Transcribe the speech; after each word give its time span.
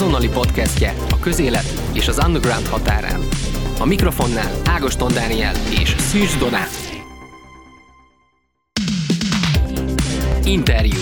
azonnali 0.00 0.28
podcastje 0.28 0.94
a 1.10 1.18
közélet 1.18 1.64
és 1.92 2.08
az 2.08 2.24
underground 2.26 2.66
határán. 2.66 3.20
A 3.80 3.84
mikrofonnál 3.84 4.62
Ágoston 4.64 5.12
Dániel 5.12 5.54
és 5.80 5.88
Szűcs 5.88 6.38
Donát. 6.38 6.68
Interjú. 10.44 10.98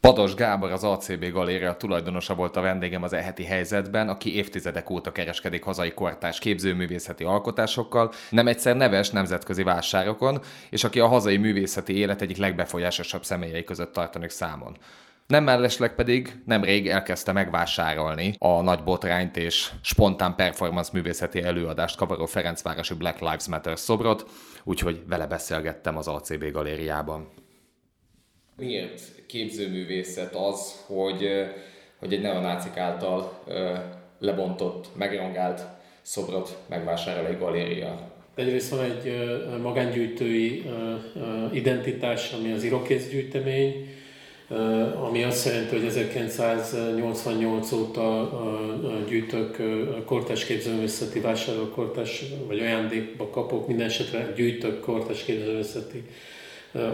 Pados 0.00 0.34
Gábor, 0.34 0.70
az 0.70 0.84
ACB 0.84 1.24
Galéria 1.24 1.76
tulajdonosa 1.76 2.34
volt 2.34 2.56
a 2.56 2.60
vendégem 2.60 3.02
az 3.02 3.12
eheti 3.12 3.44
helyzetben, 3.44 4.08
aki 4.08 4.36
évtizedek 4.36 4.90
óta 4.90 5.12
kereskedik 5.12 5.62
hazai 5.62 5.92
kortás 5.92 6.38
képzőművészeti 6.38 7.24
alkotásokkal, 7.24 8.12
nem 8.30 8.48
egyszer 8.48 8.76
neves 8.76 9.10
nemzetközi 9.10 9.62
vásárokon, 9.62 10.40
és 10.70 10.84
aki 10.84 11.00
a 11.00 11.06
hazai 11.06 11.36
művészeti 11.36 11.96
élet 11.96 12.22
egyik 12.22 12.36
legbefolyásosabb 12.36 13.24
személyei 13.24 13.64
között 13.64 13.92
tartanak 13.92 14.30
számon. 14.30 14.76
Nem 15.32 15.44
mellesleg 15.44 15.94
pedig 15.94 16.28
nemrég 16.46 16.88
elkezdte 16.88 17.32
megvásárolni 17.32 18.34
a 18.38 18.62
nagy 18.62 18.82
botrányt 18.82 19.36
és 19.36 19.70
spontán 19.82 20.34
performance 20.34 20.90
művészeti 20.92 21.42
előadást 21.42 21.96
kavaró 21.96 22.26
Ferencvárosi 22.26 22.94
Black 22.94 23.20
Lives 23.20 23.46
Matter 23.46 23.78
szobrot, 23.78 24.26
úgyhogy 24.64 25.02
vele 25.06 25.26
beszélgettem 25.26 25.96
az 25.96 26.08
ACB 26.08 26.50
galériában. 26.50 27.28
Miért 28.56 29.26
képzőművészet 29.26 30.34
az, 30.34 30.84
hogy, 30.86 31.28
hogy 31.98 32.12
egy 32.12 32.20
neonácik 32.20 32.76
által 32.76 33.42
lebontott, 34.18 34.96
megrongált 34.96 35.62
szobrot 36.02 36.58
megvásárol 36.68 37.26
egy 37.26 37.38
galéria? 37.38 38.10
Egyrészt 38.34 38.70
van 38.70 38.80
egy 38.80 39.24
magángyűjtői 39.62 40.70
identitás, 41.52 42.32
ami 42.32 42.52
az 42.52 42.62
irokészgyűjtemény, 42.62 44.00
ami 45.06 45.22
azt 45.22 45.46
jelenti, 45.46 45.76
hogy 45.76 45.84
1988 45.86 47.72
óta 47.72 48.30
gyűjtök 49.08 49.56
kortás 50.04 50.44
képzőművészeti 50.44 51.20
vásárol, 51.20 51.68
kortás, 51.68 52.24
vagy 52.46 52.58
ajándékba 52.58 53.28
kapok, 53.28 53.66
minden 53.66 53.86
esetre 53.86 54.32
gyűjtök 54.36 54.80
kortás 54.80 55.24
képzőművészeti 55.24 56.02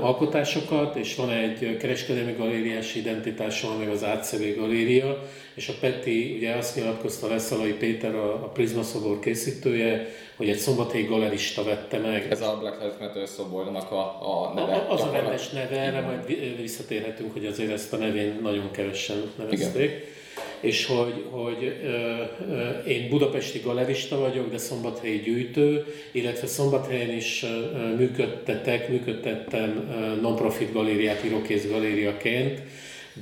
alkotásokat, 0.01 0.97
és 0.97 1.15
van 1.15 1.31
egy 1.31 1.77
kereskedelmi 1.77 2.33
galériás 2.33 2.95
identitása, 2.95 3.77
meg 3.79 3.89
az 3.89 4.03
ACB 4.03 4.57
galéria, 4.57 5.23
és 5.55 5.69
a 5.69 5.73
Peti 5.81 6.34
ugye 6.37 6.55
azt 6.55 6.77
nyilatkozta 6.77 7.29
Leszalai 7.29 7.73
Péter, 7.73 8.15
a, 8.15 8.33
a 8.33 8.49
Prisma 8.49 8.83
szobor 8.83 9.19
készítője, 9.19 10.06
hogy 10.37 10.49
egy 10.49 10.59
szombathelyi 10.59 11.05
galerista 11.05 11.65
vette 11.65 11.99
meg. 11.99 12.27
Ez 12.31 12.41
a 12.41 12.56
Black 12.61 12.81
Lives 12.81 12.99
Matter 13.01 13.29
szobornak 13.29 13.91
a, 13.91 13.99
a 13.99 14.53
neve. 14.55 14.73
A, 14.73 14.93
az 14.93 15.01
a 15.01 15.11
rendes 15.12 15.51
neve, 15.51 15.81
erre 15.81 16.01
majd 16.01 16.27
visszatérhetünk, 16.61 17.33
hogy 17.33 17.47
azért 17.47 17.73
ezt 17.73 17.93
a 17.93 17.97
nevén 17.97 18.39
nagyon 18.43 18.71
kevesen 18.71 19.33
nevezték. 19.37 19.84
Igen 19.84 20.17
és 20.61 20.87
hogy, 20.87 21.25
hogy 21.31 21.77
én 22.87 23.09
budapesti 23.09 23.61
galerista 23.64 24.19
vagyok, 24.19 24.51
de 24.51 24.59
szombathelyi 24.59 25.19
gyűjtő, 25.19 25.84
illetve 26.12 26.47
szombathelyen 26.47 27.17
is 27.17 27.45
működtetek, 27.97 28.89
működtettem 28.89 29.91
non-profit 30.20 30.73
galériát, 30.73 31.25
írókész 31.25 31.67
galériaként, 31.69 32.61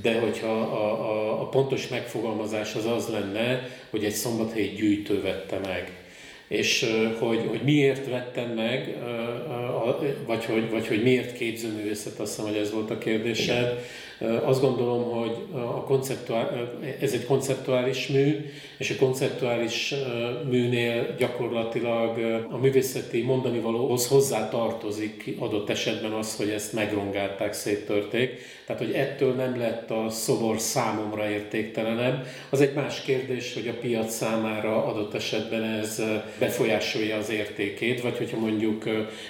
de 0.03 0.20
hogyha 0.20 0.61
a, 0.61 1.11
a, 1.11 1.41
a 1.41 1.48
pontos 1.48 1.89
megfogalmazás 1.89 2.75
az 2.75 2.87
az 2.87 3.09
lenne, 3.09 3.69
hogy 3.91 4.05
egy 4.05 4.12
szombathelyi 4.12 4.69
gyűjtő 4.69 5.23
vette 5.23 5.59
meg 5.59 6.05
és 6.48 6.87
hogy, 7.19 7.45
hogy 7.48 7.61
miért 7.65 8.09
vettem 8.09 8.50
meg, 8.50 8.97
vagy 10.27 10.45
hogy, 10.45 10.71
vagy 10.71 10.87
hogy 10.87 11.03
miért 11.03 11.37
képzőművészet, 11.37 12.19
azt 12.19 12.37
hiszem, 12.37 12.50
hogy 12.50 12.61
ez 12.61 12.73
volt 12.73 12.91
a 12.91 12.98
kérdésed. 12.98 13.78
Azt 14.45 14.61
gondolom, 14.61 15.03
hogy 15.03 15.36
a 15.53 15.84
konceptuál, 15.84 16.72
ez 17.00 17.12
egy 17.12 17.27
konceptuális 17.27 18.06
mű, 18.06 18.50
és 18.78 18.91
a 18.91 18.97
konceptuális 18.99 19.94
műnél 20.50 21.15
gyakorlatilag 21.19 22.19
a 22.50 22.56
művészeti 22.56 23.22
mondani 23.22 23.59
valóhoz 23.59 24.09
hozzá 24.09 24.49
tartozik 24.49 25.34
adott 25.38 25.71
esetben 25.71 26.12
az, 26.12 26.37
hogy 26.37 26.49
ezt 26.49 26.72
megrongálták, 26.72 27.53
széttörték. 27.53 28.38
Tehát, 28.66 28.82
hogy 28.82 28.93
ettől 28.93 29.32
nem 29.32 29.59
lett 29.59 29.91
a 29.91 30.10
szobor 30.10 30.60
számomra 30.60 31.31
értéktelenebb. 31.31 32.27
Az 32.50 32.60
egy 32.60 32.75
más 32.75 33.03
kérdés, 33.03 33.54
hogy 33.54 33.69
a 33.69 33.78
piac 33.81 34.15
számára 34.15 34.84
adott 34.84 35.15
esetben 35.15 35.62
ez 35.62 36.03
befolyásolja 36.38 37.16
az 37.16 37.31
értékét, 37.31 38.00
vagy 38.00 38.16
hogyha 38.16 38.38
mondjuk 38.38 38.84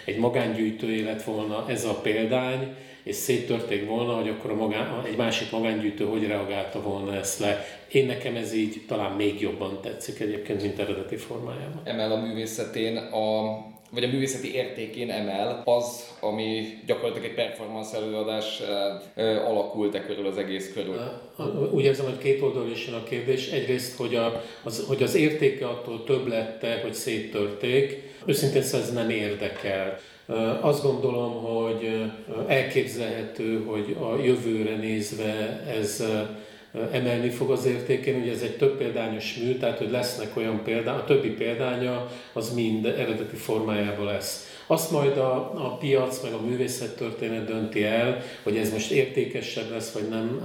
egy 0.05 0.19
magángyűjtőé 0.19 1.03
lett 1.03 1.23
volna 1.23 1.65
ez 1.69 1.85
a 1.85 1.95
példány, 1.95 2.75
és 3.07 3.17
széttörték 3.17 3.89
volna, 3.89 4.13
hogy 4.13 4.29
akkor 4.29 4.51
a 4.51 4.55
magán, 4.55 5.05
egy 5.05 5.17
másik 5.17 5.51
magángyűjtő 5.51 6.05
hogy 6.05 6.27
reagálta 6.27 6.83
volna 6.83 7.15
ezt 7.15 7.39
le. 7.39 7.65
Én 7.89 8.07
nekem 8.07 8.37
ez 8.37 8.55
így 8.55 8.85
talán 8.87 9.13
még 9.13 9.41
jobban 9.41 9.81
tetszik 9.83 10.21
egyébként, 10.21 10.63
mint 10.63 10.79
eredeti 10.79 11.17
formájában. 11.17 11.81
Emel 11.85 12.13
a 12.13 12.17
művészetén 12.17 12.97
a 12.97 13.57
vagy 13.91 14.05
a 14.05 14.09
művészeti 14.09 14.55
értékén 14.55 15.11
emel 15.11 15.63
az, 15.65 16.15
ami 16.21 16.79
gyakorlatilag 16.87 17.29
egy 17.29 17.35
performance 17.35 17.97
előadás 17.97 18.63
alakult 19.47 19.95
e 19.95 20.07
körül 20.07 20.27
az 20.27 20.39
egész 20.39 20.73
körül. 20.73 21.01
Úgy 21.73 21.85
érzem, 21.85 22.05
hogy 22.05 22.19
két 22.19 22.43
oldal 22.43 22.71
is 22.71 22.87
jön 22.87 22.95
a 22.95 23.03
kérdés. 23.03 23.51
Egyrészt, 23.51 23.97
hogy, 23.97 24.15
a, 24.15 24.43
az, 24.63 24.85
hogy 24.87 25.03
az 25.03 25.15
értéke 25.15 25.67
attól 25.69 26.05
több 26.05 26.27
lette, 26.27 26.81
hogy 26.83 26.95
széttörték. 26.95 28.03
Őszintén 28.25 28.63
szóval 28.63 28.87
ez 28.87 28.93
nem 28.93 29.11
érdekel. 29.11 29.99
Azt 30.61 30.83
gondolom, 30.83 31.33
hogy 31.43 32.13
elképzelhető, 32.47 33.65
hogy 33.65 33.97
a 34.01 34.23
jövőre 34.23 34.77
nézve 34.77 35.63
ez 35.79 36.05
emelni 36.93 37.29
fog 37.29 37.51
az 37.51 37.67
értékén. 37.67 38.21
Ugye 38.21 38.33
ez 38.33 38.43
egy 38.43 38.57
több 38.57 38.77
példányos 38.77 39.37
mű, 39.37 39.57
tehát 39.59 39.79
hogy 39.79 39.91
lesznek 39.91 40.37
olyan 40.37 40.63
példány, 40.65 40.99
a 40.99 41.05
többi 41.05 41.29
példánya 41.29 42.11
az 42.33 42.55
mind 42.55 42.87
eredeti 42.87 43.37
formájában 43.37 44.05
lesz. 44.05 44.46
Azt 44.69 44.91
majd 44.91 45.17
a, 45.17 45.35
a 45.55 45.77
piac 45.77 46.23
meg 46.23 46.33
a 46.33 46.41
művészettörténet 46.47 47.45
dönti 47.45 47.85
el, 47.85 48.23
hogy 48.43 48.57
ez 48.57 48.73
most 48.73 48.91
értékesebb 48.91 49.71
lesz, 49.71 49.93
vagy 49.93 50.09
nem 50.09 50.41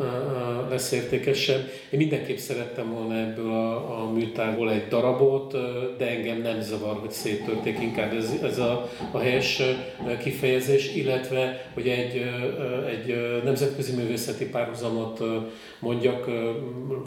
lesz 0.69 0.91
értékesebb. 0.91 1.69
Én 1.89 1.99
mindenképp 1.99 2.37
szerettem 2.37 2.93
volna 2.93 3.15
ebből 3.15 3.51
a, 3.51 4.01
a 4.01 4.11
műtárból 4.11 4.71
egy 4.71 4.87
darabot, 4.87 5.51
de 5.97 6.09
engem 6.09 6.41
nem 6.41 6.61
zavar, 6.61 6.97
hogy 6.99 7.11
széttörték, 7.11 7.79
inkább 7.79 8.13
ez, 8.13 8.33
ez 8.43 8.59
a, 8.59 8.89
a 9.11 9.17
helyes 9.17 9.61
kifejezés, 10.23 10.95
illetve, 10.95 11.69
hogy 11.73 11.87
egy, 11.87 12.25
egy 12.89 13.41
nemzetközi 13.43 13.95
művészeti 13.95 14.45
párhuzamot 14.45 15.23
mondjak, 15.79 16.25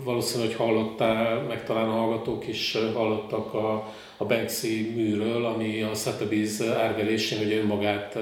valószínűleg, 0.05 0.57
hogy 0.57 0.67
hallottál, 0.67 1.41
meg 1.49 1.65
talán 1.65 1.89
a 1.89 1.93
hallgatók 1.93 2.47
is 2.47 2.79
hallottak 2.95 3.55
a, 3.55 3.93
a 4.17 4.25
Banksy 4.25 4.93
műről, 4.95 5.45
ami 5.45 5.83
a 5.83 5.91
Sotheby's 5.95 6.75
árverésén 6.77 7.39
hogy 7.39 7.53
önmagát 7.53 8.19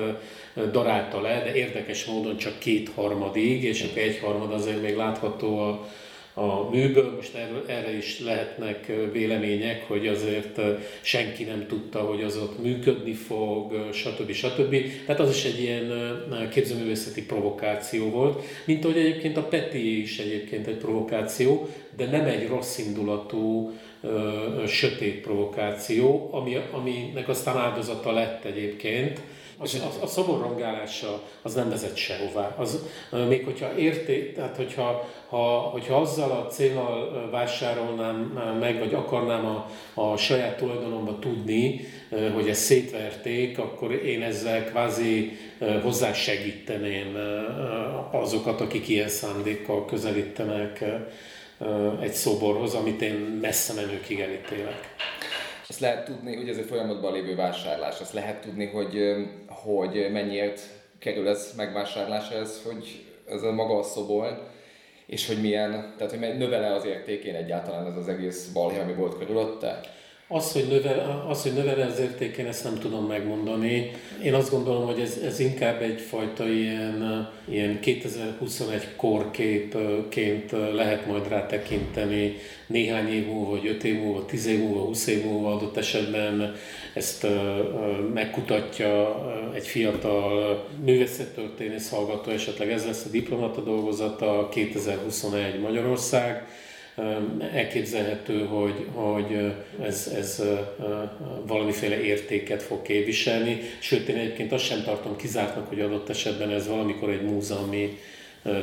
darálta 0.72 1.20
le, 1.20 1.42
de 1.44 1.54
érdekes 1.54 2.04
módon 2.04 2.36
csak 2.36 2.58
két 2.58 2.90
harmadig, 2.94 3.64
és 3.64 3.86
egy 3.94 4.18
harmad 4.18 4.52
azért 4.52 4.82
még 4.82 4.96
látható 4.96 5.58
a, 5.58 5.88
a 6.34 6.70
műből. 6.70 7.14
Most 7.16 7.34
erre, 7.34 7.62
erre 7.66 7.96
is 7.96 8.20
lehetnek 8.20 8.92
vélemények, 9.12 9.88
hogy 9.88 10.06
azért 10.06 10.60
senki 11.00 11.44
nem 11.44 11.66
tudta, 11.66 11.98
hogy 11.98 12.22
az 12.22 12.36
ott 12.36 12.62
működni 12.62 13.12
fog, 13.12 13.88
stb. 13.92 14.32
stb. 14.32 14.76
Tehát 15.06 15.20
az 15.20 15.30
is 15.30 15.44
egy 15.44 15.60
ilyen 15.60 16.48
képzőművészeti 16.50 17.24
provokáció 17.24 18.10
volt, 18.10 18.42
mint 18.64 18.84
ahogy 18.84 18.98
egyébként 18.98 19.36
a 19.36 19.42
Peti 19.42 20.00
is 20.00 20.18
egyébként 20.18 20.66
egy 20.66 20.76
provokáció, 20.76 21.68
de 21.96 22.06
nem 22.06 22.24
egy 22.24 22.48
rossz 22.48 22.78
indulatú 22.78 23.72
sötét 24.66 25.20
provokáció, 25.20 26.28
ami, 26.32 26.56
aminek 26.72 27.28
aztán 27.28 27.56
áldozata 27.56 28.12
lett 28.12 28.44
egyébként. 28.44 29.20
A, 29.58 29.76
a, 29.76 30.02
a 30.02 30.06
szobor 30.06 30.40
rongálása 30.40 31.22
az 31.42 31.54
nem 31.54 31.68
vezet 31.68 31.96
sehová. 31.96 32.54
Az, 32.58 32.82
még 33.28 33.44
hogyha 33.44 33.76
érték, 33.76 34.34
tehát 34.34 34.56
hogyha 34.56 35.08
ha, 35.28 35.58
hogyha 35.58 36.00
azzal 36.00 36.30
a 36.30 36.46
célral 36.46 37.28
vásárolnám 37.30 38.16
meg, 38.60 38.78
vagy 38.78 38.94
akarnám 38.94 39.46
a, 39.46 39.66
a 39.94 40.16
saját 40.16 40.56
tulajdonomba 40.56 41.18
tudni, 41.18 41.80
hogy 42.34 42.48
ezt 42.48 42.62
szétverték, 42.62 43.58
akkor 43.58 43.92
én 43.92 44.22
ezzel 44.22 44.64
kvázi 44.64 45.38
hozzá 45.82 46.12
segíteném 46.12 47.16
azokat, 48.10 48.60
akik 48.60 48.88
ilyen 48.88 49.08
szándékkal 49.08 49.84
közelítenek 49.84 50.84
egy 52.00 52.12
szoborhoz, 52.12 52.74
amit 52.74 53.02
én 53.02 53.14
messze 53.40 53.72
menőkig 53.72 54.20
elítélek. 54.20 54.94
Azt 55.68 55.80
lehet 55.80 56.04
tudni, 56.04 56.36
hogy 56.36 56.48
ez 56.48 56.56
egy 56.56 56.66
folyamatban 56.66 57.12
lévő 57.12 57.34
vásárlás, 57.34 58.00
azt 58.00 58.12
lehet 58.12 58.40
tudni, 58.40 58.66
hogy, 58.66 59.14
hogy 59.48 60.08
mennyiért 60.12 60.60
kerül 60.98 61.28
ez 61.28 61.52
megvásárlásra, 61.56 62.36
ez, 62.36 62.62
hogy 62.64 63.04
ez 63.28 63.42
a 63.42 63.52
maga 63.52 63.78
a 63.78 63.82
szobor, 63.82 64.50
és 65.06 65.26
hogy 65.26 65.40
milyen, 65.40 65.94
tehát 65.96 66.12
hogy 66.12 66.36
növele 66.38 66.74
az 66.74 66.84
értékén 66.84 67.34
egyáltalán 67.34 67.86
ez 67.86 67.96
az 67.96 68.08
egész 68.08 68.46
balhé, 68.46 68.78
ami 68.78 68.92
volt 68.92 69.18
körülötte? 69.18 69.80
Az, 70.34 70.52
hogy 70.52 70.66
növel, 70.68 71.26
az, 71.28 71.42
hogy 71.42 71.52
növel 71.52 71.80
az 71.80 71.98
értékén, 72.00 72.46
ezt 72.46 72.64
nem 72.64 72.78
tudom 72.78 73.06
megmondani. 73.06 73.90
Én 74.22 74.34
azt 74.34 74.50
gondolom, 74.50 74.86
hogy 74.86 75.00
ez, 75.00 75.18
ez 75.24 75.40
inkább 75.40 75.82
egyfajta 75.82 76.48
ilyen, 76.48 77.28
ilyen 77.48 77.80
2021 77.80 78.88
korképként 78.96 80.50
lehet 80.50 81.06
majd 81.06 81.28
rá 81.28 81.46
tekinteni 81.46 82.36
néhány 82.66 83.08
év 83.08 83.26
múlva, 83.26 83.50
vagy 83.50 83.66
5 83.66 83.84
év 83.84 83.98
múlva, 83.98 84.24
10 84.24 84.46
év 84.46 84.58
múlva, 84.58 84.80
20 84.80 85.06
év 85.06 85.24
múlva 85.24 85.54
adott 85.54 85.76
esetben 85.76 86.54
ezt 86.94 87.26
megkutatja 88.14 89.20
egy 89.54 89.66
fiatal 89.66 90.64
művészettörténész 90.84 91.90
hallgató, 91.90 92.30
esetleg 92.30 92.70
ez 92.70 92.86
lesz 92.86 93.04
a 93.04 93.10
diplomata 93.10 93.60
dolgozata 93.60 94.48
2021 94.52 95.60
Magyarország, 95.60 96.46
elképzelhető, 97.52 98.44
hogy, 98.44 98.86
hogy 98.92 99.54
ez, 99.82 100.12
ez 100.16 100.42
valamiféle 101.46 102.02
értéket 102.02 102.62
fog 102.62 102.82
képviselni, 102.82 103.60
sőt 103.78 104.08
én 104.08 104.16
egyébként 104.16 104.52
azt 104.52 104.64
sem 104.64 104.82
tartom 104.82 105.16
kizártnak, 105.16 105.68
hogy 105.68 105.80
adott 105.80 106.08
esetben 106.08 106.50
ez 106.50 106.68
valamikor 106.68 107.10
egy 107.10 107.22
múzeumi 107.22 107.98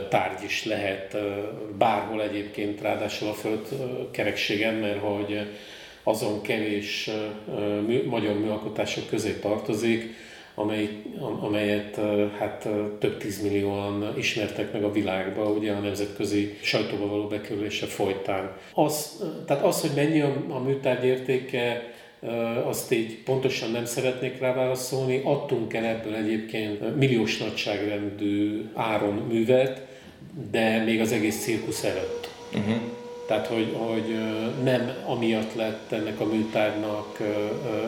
tárgy 0.09 0.43
is 0.43 0.65
lehet 0.65 1.17
bárhol 1.77 2.23
egyébként, 2.23 2.81
ráadásul 2.81 3.27
a 3.27 3.33
föld 3.33 3.67
kerekségen, 4.11 4.73
mert 4.73 4.99
hogy 4.99 5.47
azon 6.03 6.41
kevés 6.41 7.09
magyar 8.05 8.39
műalkotások 8.39 9.07
közé 9.09 9.31
tartozik, 9.31 10.13
amely, 10.59 10.89
amelyet 11.41 11.99
hát 12.37 12.67
több 12.99 13.17
tízmillióan 13.17 14.13
ismertek 14.17 14.73
meg 14.73 14.83
a 14.83 14.91
világba, 14.91 15.43
ugye 15.43 15.71
a 15.71 15.79
nemzetközi 15.79 16.57
sajtóba 16.61 17.07
való 17.07 17.27
bekerülése 17.27 17.85
folytán. 17.85 18.51
Az, 18.73 19.23
tehát 19.45 19.63
az, 19.63 19.81
hogy 19.81 19.91
mennyi 19.95 20.21
a, 20.21 20.33
a 20.49 20.59
műtárgy 20.59 21.05
értéke, 21.05 21.93
azt 22.63 22.91
így 22.91 23.17
pontosan 23.17 23.71
nem 23.71 23.85
szeretnék 23.85 24.39
rá 24.39 24.53
válaszolni. 24.53 25.21
Adtunk 25.23 25.73
el 25.73 25.85
ebből 25.85 26.15
egyébként 26.15 26.95
milliós 26.95 27.37
nagyságrendű 27.37 28.69
áron 28.73 29.13
művet, 29.13 29.85
de 30.51 30.83
még 30.83 30.99
az 30.99 31.11
egész 31.11 31.43
cirkusz 31.43 31.83
előtt. 31.83 32.29
Uh-huh. 32.55 32.75
Tehát, 33.27 33.47
hogy, 33.47 33.75
hogy 33.77 34.15
nem 34.63 34.91
amiatt 35.05 35.55
lett 35.55 35.91
ennek 35.91 36.19
a 36.19 36.25
műtárnak 36.25 37.17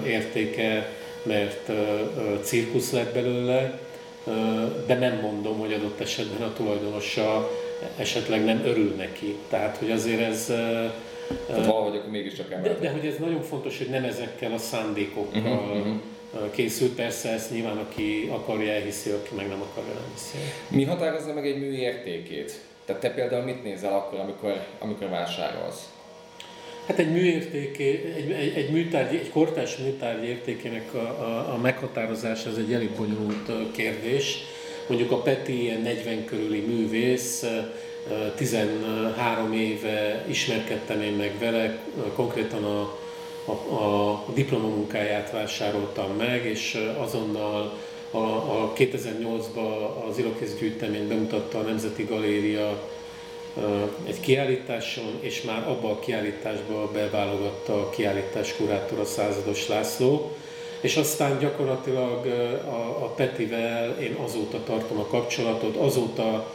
értéke, 0.07 0.99
mert 1.23 1.71
cirkusz 2.43 2.91
lett 2.91 3.13
belőle, 3.13 3.79
de 4.85 4.95
nem 4.95 5.19
mondom, 5.21 5.59
hogy 5.59 5.73
adott 5.73 5.99
esetben 5.99 6.47
a 6.47 6.53
tulajdonosa 6.53 7.49
esetleg 7.97 8.45
nem 8.45 8.61
örül 8.65 8.93
neki. 8.97 9.37
Tehát, 9.49 9.77
hogy 9.77 9.91
azért 9.91 10.21
ez... 10.21 10.45
Tehát 11.47 11.65
valahogy 11.65 11.95
akkor 11.95 12.11
mégiscsak 12.11 12.49
de, 12.49 12.77
de 12.79 12.89
hogy 12.89 13.05
ez 13.05 13.15
nagyon 13.19 13.41
fontos, 13.41 13.77
hogy 13.77 13.89
nem 13.89 14.03
ezekkel 14.03 14.51
a 14.51 14.57
szándékokkal 14.57 15.41
uh-huh, 15.41 15.77
uh-huh. 15.77 16.51
készült. 16.51 16.91
Persze 16.91 17.29
ezt 17.29 17.51
nyilván 17.51 17.77
aki 17.77 18.29
akarja 18.31 18.71
elhiszi, 18.71 19.09
aki 19.09 19.35
meg 19.35 19.47
nem 19.47 19.61
akarja 19.61 19.93
nem 19.93 20.11
hiszi. 20.13 20.37
Mi 20.67 20.83
határozza 20.83 21.33
meg 21.33 21.47
egy 21.47 21.59
mű 21.59 21.71
értékét? 21.71 22.59
Tehát 22.85 23.01
te 23.01 23.09
például 23.09 23.43
mit 23.43 23.63
nézel 23.63 23.93
akkor, 23.93 24.19
amikor, 24.19 24.65
amikor 24.79 25.09
vásárolsz? 25.09 25.89
Hát 26.91 26.99
egy 26.99 27.11
műértéké, 27.11 28.13
egy, 28.15 28.31
egy, 28.31 28.53
egy, 28.55 28.69
műtárgy, 28.69 29.15
egy 29.15 29.29
kortás 29.29 29.77
műtárgy 29.77 30.23
értékének 30.23 30.93
a, 30.93 30.97
a, 30.97 31.53
a 31.53 31.57
meghatározása 31.57 32.49
az 32.49 32.57
egy 32.57 32.73
elég 32.73 32.89
bonyolult 32.89 33.71
kérdés. 33.71 34.37
Mondjuk 34.87 35.11
a 35.11 35.21
Peti 35.21 35.61
ilyen 35.61 35.81
40 35.81 36.25
körüli 36.25 36.59
művész, 36.59 37.45
13 38.35 39.53
éve 39.53 40.25
ismerkedtem 40.29 41.01
én 41.01 41.13
meg 41.13 41.35
vele, 41.39 41.77
konkrétan 42.15 42.63
a, 42.63 42.97
a, 43.45 43.51
a 43.51 44.25
diplomamunkáját 44.33 45.31
vásároltam 45.31 46.15
meg, 46.17 46.45
és 46.45 46.77
azonnal 46.97 47.77
a, 48.11 48.17
a 48.17 48.73
2008-ban 48.75 50.07
az 50.09 50.17
Ilokész 50.17 50.55
gyűjtemény 50.59 51.07
bemutatta 51.07 51.59
a 51.59 51.61
Nemzeti 51.61 52.03
Galéria 52.03 52.89
egy 54.07 54.19
kiállításon, 54.19 55.17
és 55.19 55.41
már 55.41 55.67
abba 55.67 55.89
a 55.89 55.99
kiállításba 55.99 56.91
beválogatta 56.93 57.73
a 57.73 57.89
kiállítás 57.89 58.55
kurátora 58.55 59.05
százados 59.05 59.67
László, 59.67 60.31
és 60.81 60.95
aztán 60.95 61.39
gyakorlatilag 61.39 62.25
a, 62.65 63.05
Petivel 63.15 63.97
én 63.99 64.13
azóta 64.13 64.63
tartom 64.63 64.99
a 64.99 65.05
kapcsolatot, 65.05 65.75
azóta 65.75 66.53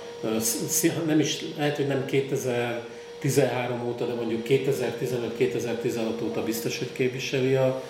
nem 1.06 1.20
is, 1.20 1.38
lehet, 1.56 1.76
hogy 1.76 1.86
nem 1.86 2.04
2013 2.04 3.86
óta, 3.88 4.06
de 4.06 4.14
mondjuk 4.14 4.46
2015-2016 4.48 6.22
óta 6.22 6.42
biztos, 6.44 6.78
hogy 6.78 6.92
képviseli 6.92 7.54
a, 7.54 7.82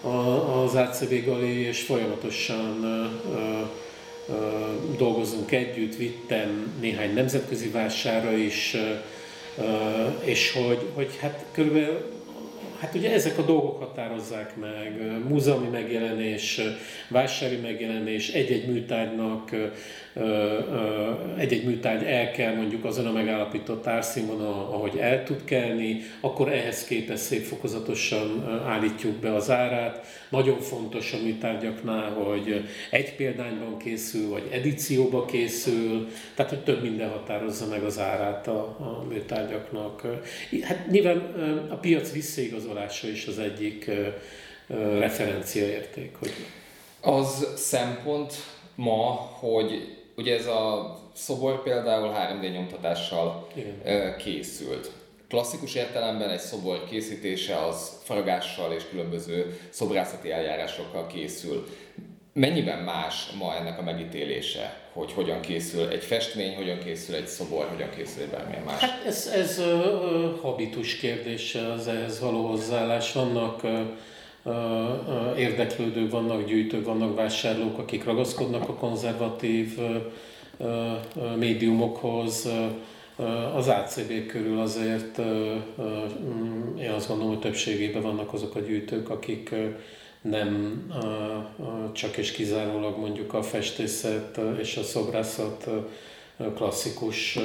a, 0.00 0.62
az 0.62 0.74
ACB 0.74 1.24
Gali, 1.24 1.60
és 1.60 1.80
folyamatosan 1.80 2.84
dolgozunk 4.96 5.52
együtt, 5.52 5.96
vittem 5.96 6.72
néhány 6.80 7.14
nemzetközi 7.14 7.68
vásárra 7.68 8.32
is, 8.32 8.76
és 10.24 10.52
hogy, 10.52 10.86
hogy 10.94 11.16
hát 11.20 11.44
körülbelül 11.52 12.18
Hát 12.80 12.94
ugye 12.94 13.12
ezek 13.12 13.38
a 13.38 13.42
dolgok 13.42 13.78
határozzák 13.78 14.56
meg, 14.56 15.00
múzeumi 15.28 15.68
megjelenés, 15.68 16.60
vásári 17.08 17.56
megjelenés, 17.56 18.28
egy-egy 18.28 18.68
műtárgynak, 18.68 19.50
egy-egy 21.36 21.64
műtárgy 21.64 22.02
el 22.02 22.30
kell 22.30 22.54
mondjuk 22.54 22.84
azon 22.84 23.06
a 23.06 23.12
megállapított 23.12 23.86
árszínvonal, 23.86 24.68
ahogy 24.72 24.96
el 24.96 25.24
tud 25.24 25.44
kelni, 25.44 26.00
akkor 26.20 26.52
ehhez 26.52 26.84
képest 26.84 27.22
szép 27.22 27.42
fokozatosan 27.42 28.48
állítjuk 28.66 29.14
be 29.14 29.34
az 29.34 29.50
árát. 29.50 30.06
Nagyon 30.28 30.58
fontos 30.58 31.12
a 31.12 31.22
műtárgyaknál, 31.22 32.10
hogy 32.10 32.64
egy 32.90 33.14
példányban 33.14 33.78
készül, 33.78 34.28
vagy 34.28 34.48
edícióba 34.50 35.24
készül, 35.24 36.08
tehát 36.34 36.50
hogy 36.50 36.64
több 36.64 36.82
minden 36.82 37.10
határozza 37.10 37.66
meg 37.66 37.82
az 37.82 37.98
árát 37.98 38.46
a, 38.46 38.60
a 38.60 39.04
műtárgyaknak. 39.08 40.06
Hát 40.62 40.86
nyilván 40.90 41.18
a 41.70 41.74
piac 41.74 42.12
visszaigazolása 42.12 43.08
is 43.08 43.26
az 43.26 43.38
egyik 43.38 43.90
referenciaérték. 44.98 46.16
Hogy... 46.18 46.32
Az 47.00 47.46
szempont 47.56 48.34
ma, 48.74 49.10
hogy 49.40 49.98
ugye 50.20 50.36
ez 50.38 50.46
a 50.46 50.94
szobor 51.14 51.62
például 51.62 52.12
3D 52.14 52.52
nyomtatással 52.52 53.48
Igen. 53.54 54.16
készült. 54.16 54.90
Klasszikus 55.28 55.74
értelemben 55.74 56.30
egy 56.30 56.38
szobor 56.38 56.84
készítése 56.88 57.56
az 57.56 58.00
faragással 58.02 58.72
és 58.72 58.82
különböző 58.90 59.58
szobrászati 59.70 60.32
eljárásokkal 60.32 61.06
készül. 61.06 61.66
Mennyiben 62.32 62.78
más 62.78 63.30
ma 63.38 63.54
ennek 63.54 63.78
a 63.78 63.82
megítélése, 63.82 64.80
hogy 64.92 65.12
hogyan 65.12 65.40
készül 65.40 65.88
egy 65.88 66.04
festmény, 66.04 66.54
hogyan 66.54 66.78
készül 66.78 67.14
egy 67.14 67.26
szobor, 67.26 67.66
hogyan 67.68 67.90
készül 67.96 68.22
egy 68.22 68.28
bármilyen 68.28 68.62
más? 68.62 68.80
Hát 68.80 69.04
ez, 69.06 69.30
ez 69.34 69.58
uh, 69.58 70.40
habitus 70.40 70.96
kérdése, 70.96 71.72
az 71.72 71.88
ehhez 71.88 72.20
való 72.20 72.46
hozzáállás. 72.46 73.12
Vannak 73.12 73.64
uh, 73.64 73.80
érdeklődők, 75.36 76.10
vannak 76.10 76.46
gyűjtők, 76.46 76.84
vannak 76.84 77.16
vásárlók, 77.16 77.78
akik 77.78 78.04
ragaszkodnak 78.04 78.68
a 78.68 78.74
konzervatív 78.74 79.78
médiumokhoz, 81.36 82.48
az 83.54 83.68
ACB 83.68 84.26
körül 84.26 84.60
azért 84.60 85.18
én 86.78 86.90
azt 86.90 87.08
gondolom, 87.08 87.32
hogy 87.32 87.42
többségében 87.42 88.02
vannak 88.02 88.32
azok 88.32 88.54
a 88.54 88.60
gyűjtők, 88.60 89.10
akik 89.10 89.54
nem 90.20 90.82
csak 91.92 92.16
és 92.16 92.30
kizárólag 92.30 92.98
mondjuk 92.98 93.34
a 93.34 93.42
festészet 93.42 94.40
és 94.60 94.76
a 94.76 94.82
szobrászat 94.82 95.68
klasszikus, 96.54 97.38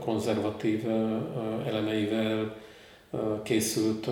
konzervatív 0.00 0.84
elemeivel 1.66 2.56
készült 3.42 4.06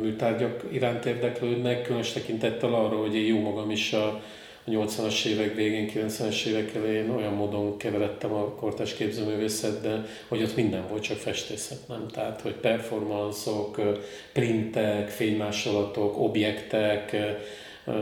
műtárgyak 0.00 0.64
iránt 0.72 1.04
érdeklődnek, 1.04 1.82
különös 1.82 2.12
tekintettel 2.12 2.74
arra, 2.74 2.96
hogy 2.96 3.14
én 3.14 3.26
jó 3.26 3.40
magam 3.40 3.70
is 3.70 3.92
a 3.92 4.20
a 4.64 4.70
80-as 4.70 5.24
évek 5.24 5.54
végén, 5.54 5.90
90-es 5.94 6.44
évek 6.44 6.74
elején 6.74 7.10
olyan 7.10 7.32
módon 7.32 7.76
keveredtem 7.76 8.32
a 8.32 8.54
kortás 8.54 8.94
képzőművészetbe, 8.94 10.06
hogy 10.28 10.42
ott 10.42 10.56
minden 10.56 10.84
volt, 10.88 11.02
csak 11.02 11.16
festészet, 11.16 11.88
nem? 11.88 12.06
Tehát, 12.12 12.40
hogy 12.40 12.54
performanszok, 12.54 13.80
printek, 14.32 15.08
fénymásolatok, 15.08 16.18
objektek, 16.18 17.16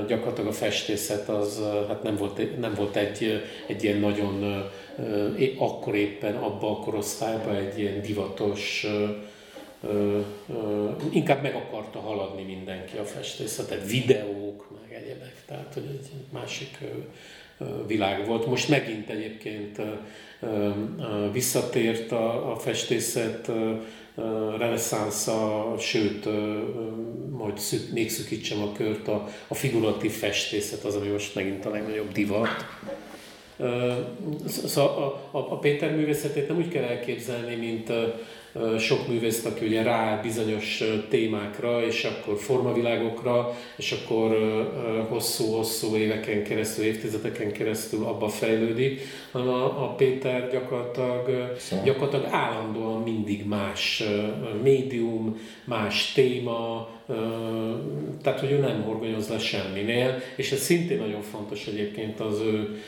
gyakorlatilag 0.06 0.50
a 0.50 0.52
festészet 0.52 1.28
az 1.28 1.62
hát 1.88 2.02
nem 2.02 2.16
volt, 2.16 2.60
nem 2.60 2.74
volt 2.74 2.96
egy, 2.96 3.42
egy 3.66 3.84
ilyen 3.84 3.98
nagyon, 3.98 4.64
akkor 5.58 5.94
éppen 5.94 6.36
abba 6.36 6.70
a 6.70 6.78
korosztályban 6.78 7.54
egy 7.54 7.78
ilyen 7.78 8.02
divatos 8.02 8.86
inkább 11.10 11.42
meg 11.42 11.54
akarta 11.54 11.98
haladni 11.98 12.42
mindenki 12.42 12.96
a 12.96 13.04
festészetet, 13.04 13.90
videók, 13.90 14.66
meg 14.80 15.02
egyebek, 15.02 15.34
tehát 15.46 15.74
hogy 15.74 15.86
egy 15.92 16.08
másik 16.32 16.78
világ 17.86 18.26
volt. 18.26 18.46
Most 18.46 18.68
megint 18.68 19.08
egyébként 19.10 19.80
visszatért 21.32 22.12
a, 22.12 22.52
a 22.52 22.56
festészet 22.56 23.50
reneszánsza, 24.58 25.74
sőt, 25.78 26.28
majd 27.30 27.58
szük, 27.58 27.92
még 27.92 28.10
szükítsem 28.10 28.62
a 28.62 28.72
kört, 28.72 29.08
a, 29.08 29.28
a 29.48 29.54
figuratív 29.54 30.12
festészet 30.12 30.84
az, 30.84 30.94
ami 30.94 31.08
most 31.08 31.34
megint 31.34 31.66
a 31.66 31.70
legnagyobb 31.70 32.12
divat. 32.12 32.48
Szóval 34.46 35.20
a, 35.30 35.38
a, 35.38 35.52
a 35.52 35.58
Péter 35.58 35.96
művészetét 35.96 36.48
nem 36.48 36.56
úgy 36.56 36.68
kell 36.68 36.84
elképzelni, 36.84 37.54
mint 37.54 37.92
sok 38.78 39.08
művész, 39.08 39.44
aki 39.44 39.66
ugye 39.66 39.82
rá 39.82 40.20
bizonyos 40.22 40.82
témákra, 41.08 41.86
és 41.86 42.04
akkor 42.04 42.38
formavilágokra, 42.38 43.56
és 43.76 43.92
akkor 43.92 44.36
hosszú-hosszú 45.08 45.96
éveken 45.96 46.44
keresztül, 46.44 46.84
évtizedeken 46.84 47.52
keresztül 47.52 48.04
abba 48.04 48.28
fejlődik, 48.28 49.00
hanem 49.30 49.48
a, 49.48 49.84
a 49.84 49.94
Péter 49.94 50.50
gyakorlatilag, 50.50 51.54
szóval. 51.58 51.84
gyakorlatilag 51.84 52.32
állandóan 52.32 53.02
mindig 53.02 53.46
más 53.46 54.02
médium, 54.62 55.40
más 55.64 56.12
téma, 56.12 56.88
tehát 58.22 58.40
hogy 58.40 58.50
ő 58.50 58.58
nem 58.58 58.82
horgonyoz 58.82 59.28
le 59.28 59.38
semminél, 59.38 60.22
és 60.36 60.52
ez 60.52 60.60
szintén 60.60 60.98
nagyon 60.98 61.22
fontos 61.22 61.66
egyébként 61.66 62.20
az 62.20 62.40
ő 62.40 62.82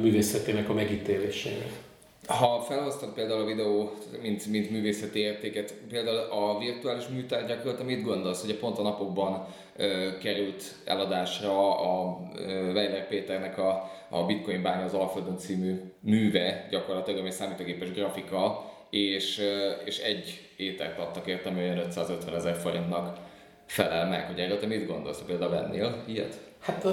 művészetének 0.00 0.68
a 0.68 0.74
megítélésének. 0.74 1.86
Ha 2.28 2.60
felhoztad 2.60 3.12
például 3.12 3.40
a 3.40 3.44
videó, 3.44 3.92
mint, 4.22 4.46
mint 4.46 4.70
művészeti 4.70 5.18
értéket, 5.18 5.74
például 5.88 6.16
a 6.16 6.58
virtuális 6.58 7.06
műtárgyakról, 7.06 7.76
mit 7.84 8.04
gondolsz, 8.04 8.44
hogy 8.44 8.54
pont 8.54 8.78
a 8.78 8.82
napokban 8.82 9.46
ö, 9.76 10.18
került 10.18 10.62
eladásra 10.84 11.80
a 11.80 12.20
ö, 12.36 12.72
Weiler 12.72 13.08
Péternek 13.08 13.58
a, 13.58 13.90
a 14.08 14.24
Bitcoin 14.24 14.62
bánya 14.62 14.84
az 14.84 14.94
Alföldön 14.94 15.38
című 15.38 15.80
műve, 16.00 16.66
gyakorlatilag, 16.70 17.20
ami 17.20 17.30
számítógépes 17.30 17.92
grafika, 17.92 18.72
és, 18.90 19.38
ö, 19.38 19.70
és 19.84 19.98
egy 19.98 20.48
ételt 20.56 20.98
adtak 20.98 21.26
értem, 21.26 21.56
olyan 21.56 21.78
550 21.78 22.34
ezer 22.34 22.54
forintnak 22.54 23.18
felel 23.66 24.08
meg, 24.08 24.26
hogy 24.26 24.38
erről 24.40 24.58
te 24.58 24.66
mit 24.66 24.86
gondolsz, 24.86 25.22
például 25.26 25.50
vennél 25.50 26.02
ilyet? 26.06 26.47
Hát 26.68 26.84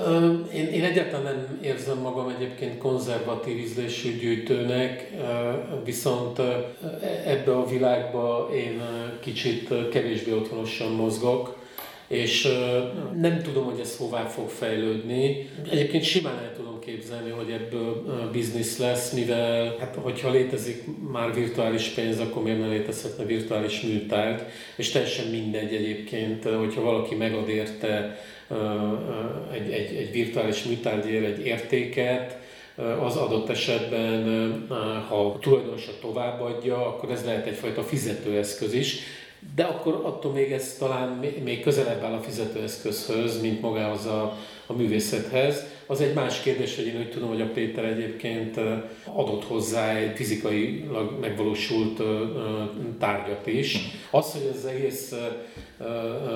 én, 0.53 0.65
én 0.65 0.83
egyáltalán 0.83 1.23
nem 1.23 1.59
érzem 1.61 1.97
magam 1.97 2.29
egyébként 2.29 2.77
konzervatív 2.77 3.57
ízlésű 3.57 4.17
gyűjtőnek, 4.17 5.11
viszont 5.83 6.39
ebbe 7.25 7.55
a 7.55 7.65
világba 7.65 8.49
én 8.53 8.81
kicsit 9.19 9.89
kevésbé 9.89 10.31
otthonosan 10.31 10.91
mozgok, 10.91 11.57
és 12.07 12.47
nem 13.15 13.41
tudom, 13.43 13.63
hogy 13.63 13.79
ez 13.79 13.97
hová 13.97 14.25
fog 14.25 14.49
fejlődni. 14.49 15.49
Egyébként 15.71 16.03
simán 16.03 16.37
el 16.37 16.53
tudom 16.55 16.79
képzelni, 16.79 17.29
hogy 17.29 17.51
ebből 17.51 18.03
biznisz 18.31 18.77
lesz, 18.77 19.11
mivel 19.11 19.75
hát, 19.79 19.97
hogyha 20.01 20.31
létezik 20.31 20.83
már 21.11 21.33
virtuális 21.33 21.87
pénz, 21.87 22.19
akkor 22.19 22.43
miért 22.43 22.59
ne 22.59 22.67
létezhetne 22.67 23.25
virtuális 23.25 23.81
műtárgy, 23.81 24.41
és 24.75 24.91
teljesen 24.91 25.27
mindegy 25.27 25.73
egyébként, 25.73 26.43
hogyha 26.43 26.81
valaki 26.81 27.15
megad 27.15 27.49
érte 27.49 28.19
egy, 29.53 29.71
egy, 29.71 29.95
egy 29.95 30.11
virtuális 30.11 30.63
műtárgyér 30.63 31.23
egy 31.23 31.45
értéket, 31.45 32.43
az 33.01 33.15
adott 33.15 33.49
esetben, 33.49 34.65
ha 35.09 35.25
a 35.25 35.39
tulajdonosa 35.39 35.91
továbbadja, 36.01 36.87
akkor 36.87 37.11
ez 37.11 37.25
lehet 37.25 37.47
egyfajta 37.47 37.83
fizetőeszköz 37.83 38.73
is, 38.73 38.97
de 39.55 39.63
akkor 39.63 40.01
attól 40.03 40.31
még 40.31 40.51
ez 40.51 40.75
talán 40.79 41.09
még 41.43 41.61
közelebb 41.61 42.03
áll 42.03 42.13
a 42.13 42.21
fizetőeszközhöz, 42.21 43.41
mint 43.41 43.61
magához 43.61 44.05
a, 44.05 44.37
a 44.65 44.73
művészethez. 44.73 45.63
Az 45.87 46.01
egy 46.01 46.13
más 46.13 46.41
kérdés, 46.41 46.75
hogy 46.75 46.85
én 46.85 46.97
úgy 46.97 47.09
tudom, 47.09 47.29
hogy 47.29 47.41
a 47.41 47.51
Péter 47.53 47.85
egyébként 47.85 48.59
adott 49.13 49.43
hozzá 49.43 49.95
egy 49.95 50.15
fizikailag 50.15 51.19
megvalósult 51.21 52.01
tárgyat 52.99 53.47
is. 53.47 53.77
Az, 54.11 54.31
hogy 54.31 54.51
ez 54.55 54.65
egész 54.65 55.13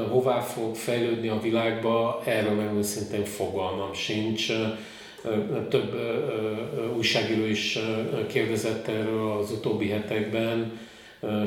hová 0.09 0.39
fog 0.39 0.75
fejlődni 0.75 1.27
a 1.27 1.39
világba, 1.39 2.21
erről 2.25 2.53
meg 2.53 2.73
őszintén 2.75 3.25
fogalmam 3.25 3.93
sincs. 3.93 4.51
Több 5.69 5.95
újságíró 6.97 7.45
is 7.45 7.79
kérdezett 8.27 8.87
erről 8.87 9.31
az 9.31 9.51
utóbbi 9.51 9.87
hetekben, 9.89 10.79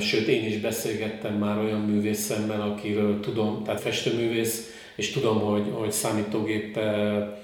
sőt 0.00 0.26
én 0.26 0.44
is 0.44 0.58
beszélgettem 0.58 1.34
már 1.34 1.58
olyan 1.58 1.80
művészemmel, 1.80 2.60
akiről 2.60 3.20
tudom, 3.20 3.64
tehát 3.64 3.80
festőművész, 3.80 4.70
és 4.96 5.10
tudom, 5.10 5.40
hogy, 5.40 5.70
hogy 5.72 5.92
számítógéppel 5.92 7.42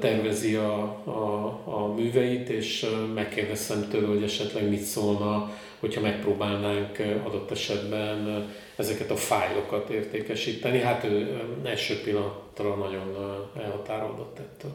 tervezi 0.00 0.54
a, 0.54 0.82
a, 1.04 1.44
a 1.64 1.94
műveit, 1.94 2.48
és 2.48 2.86
megkérdeztem 3.14 3.88
tőle, 3.90 4.06
hogy 4.06 4.22
esetleg 4.22 4.68
mit 4.68 4.82
szólna, 4.82 5.52
hogyha 5.80 6.00
megpróbálnánk 6.00 6.98
adott 7.26 7.50
esetben 7.50 8.48
ezeket 8.76 9.10
a 9.10 9.16
fájlokat 9.16 9.90
értékesíteni. 9.90 10.80
Hát 10.80 11.04
ő 11.04 11.40
első 11.64 12.00
pillanatra 12.02 12.74
nagyon 12.74 13.16
elhatárolódott 13.56 14.38
ettől. 14.38 14.70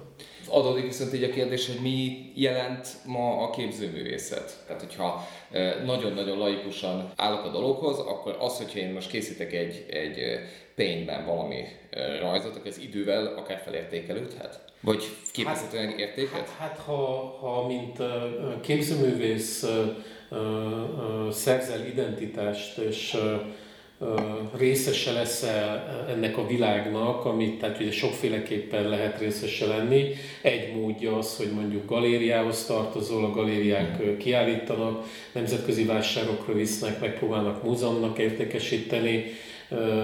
Adódik 0.48 0.84
viszont 0.84 1.14
így 1.14 1.24
a 1.24 1.30
kérdés, 1.30 1.68
hogy 1.68 1.82
mi 1.82 2.32
jelent 2.36 2.88
ma 3.06 3.38
a 3.38 3.50
képzőművészet. 3.50 4.64
Tehát, 4.68 4.82
hogyha 4.82 5.28
nagyon-nagyon 5.86 6.38
laikusan 6.38 7.12
állok 7.16 7.46
a 7.46 7.52
dologhoz, 7.52 8.00
akkor 8.00 8.38
az, 8.40 8.58
hogyha 8.58 8.80
én 8.80 8.94
most 8.94 9.10
készítek 9.10 9.54
egy, 9.54 9.86
egy 9.90 10.40
paintben 10.76 11.26
valami 11.26 11.64
rajzot, 12.20 12.56
akkor 12.56 12.68
ez 12.68 12.78
idővel 12.78 13.26
akár 13.38 13.62
felértékelődhet? 13.66 14.73
Vagy 14.84 15.04
képezhetően 15.32 15.88
hát, 15.88 15.98
értéket? 16.00 16.32
Hát, 16.32 16.50
hát 16.58 16.78
ha, 16.86 17.38
ha 17.42 17.68
mint 17.68 17.98
képzőművész 18.62 19.66
szerzel 21.32 21.86
identitást, 21.86 22.78
és 22.78 23.18
részese 24.58 25.12
lesz 25.12 25.46
ennek 26.10 26.38
a 26.38 26.48
világnak, 26.48 27.26
amit 27.26 27.60
tehát 27.60 27.80
ugye 27.80 27.92
sokféleképpen 27.92 28.90
lehet 28.90 29.20
részese 29.20 29.66
lenni. 29.66 30.14
Egy 30.42 30.76
módja 30.76 31.18
az, 31.18 31.38
hogy 31.38 31.52
mondjuk 31.52 31.86
galériához 31.86 32.66
tartozol, 32.66 33.26
a 33.26 33.32
galériák 33.32 34.18
kiállítanak, 34.18 35.06
nemzetközi 35.32 35.84
vásárokra 35.84 36.54
visznek, 36.54 37.00
megpróbálnak 37.00 37.64
múzeumnak 37.64 38.18
értékesíteni, 38.18 39.26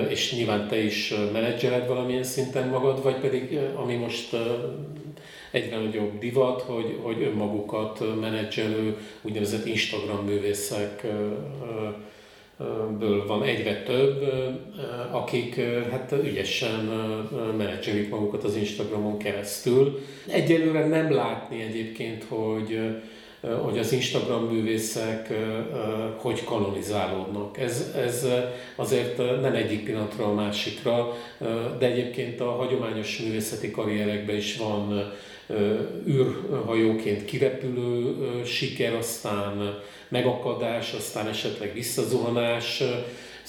és 0.09 0.33
nyilván 0.33 0.67
te 0.67 0.77
is 0.83 1.13
menedzseled 1.33 1.87
valamilyen 1.87 2.23
szinten 2.23 2.67
magad, 2.67 3.03
vagy 3.03 3.15
pedig, 3.15 3.59
ami 3.75 3.95
most 3.95 4.35
egyre 5.51 5.77
nagyobb 5.77 6.19
divat, 6.19 6.61
hogy, 6.61 6.97
hogy 7.01 7.21
önmagukat 7.21 8.19
menedzselő 8.19 8.97
úgynevezett 9.21 9.65
Instagram 9.65 10.25
művészek 10.25 11.07
ből 12.99 13.27
van 13.27 13.43
egyre 13.43 13.83
több, 13.83 14.23
akik 15.11 15.55
hát 15.91 16.13
ügyesen 16.23 16.79
menedzselik 17.57 18.09
magukat 18.09 18.43
az 18.43 18.55
Instagramon 18.55 19.17
keresztül. 19.17 19.99
Egyelőre 20.27 20.87
nem 20.87 21.13
látni 21.13 21.61
egyébként, 21.61 22.23
hogy 22.23 22.79
hogy 23.61 23.77
az 23.77 23.91
Instagram 23.91 24.43
művészek 24.43 25.33
hogy 26.17 26.43
kanonizálódnak. 26.43 27.57
Ez, 27.57 27.93
ez 27.95 28.27
azért 28.75 29.17
nem 29.17 29.55
egyik 29.55 29.83
pillanatra 29.83 30.25
a 30.25 30.33
másikra, 30.33 31.13
de 31.79 31.85
egyébként 31.85 32.39
a 32.39 32.51
hagyományos 32.51 33.19
művészeti 33.19 33.71
karrierekben 33.71 34.35
is 34.35 34.57
van 34.57 35.11
űrhajóként 36.07 37.25
kirepülő 37.25 38.15
siker, 38.45 38.93
aztán 38.93 39.79
megakadás, 40.07 40.93
aztán 40.93 41.27
esetleg 41.27 41.73
visszazuhanás. 41.73 42.83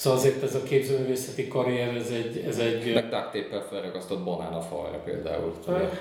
Szóval 0.01 0.19
azért 0.19 0.43
ez 0.43 0.55
a 0.55 0.63
képzőművészeti 0.63 1.47
karrier, 1.47 1.95
ez 1.95 2.09
egy... 2.09 2.43
Ez 2.47 2.57
egy 2.57 2.93
Meg 2.93 3.09
duct 3.09 3.65
felragasztott 3.69 4.23
banán 4.23 4.53
a 4.53 4.61
falra 4.61 4.97
például. 5.05 5.53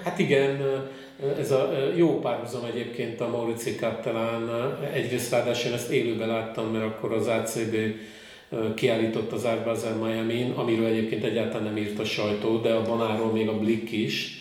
Hát 0.05 0.19
igen, 0.19 0.61
ez 1.39 1.51
a 1.51 1.73
jó 1.97 2.19
párhuzam 2.19 2.65
egyébként 2.65 3.21
a 3.21 3.29
Maurici 3.29 3.75
Cattelán. 3.75 4.51
Egyrészt 4.93 5.31
ráadásul 5.31 5.71
én 5.71 5.77
ezt 5.77 5.91
élőben 5.91 6.29
láttam, 6.29 6.73
mert 6.73 6.85
akkor 6.85 7.13
az 7.13 7.27
ACB 7.27 7.77
kiállított 8.75 9.33
az 9.33 9.45
Art 9.45 9.65
Basel 9.65 9.95
Miami-n, 9.95 10.51
amiről 10.51 10.87
egyébként 10.87 11.25
egyáltalán 11.25 11.65
nem 11.65 11.77
írt 11.77 11.99
a 11.99 12.05
sajtó, 12.05 12.57
de 12.57 12.73
a 12.73 12.83
banáról 12.83 13.33
még 13.33 13.49
a 13.49 13.59
Blick 13.59 13.93
is 13.93 14.40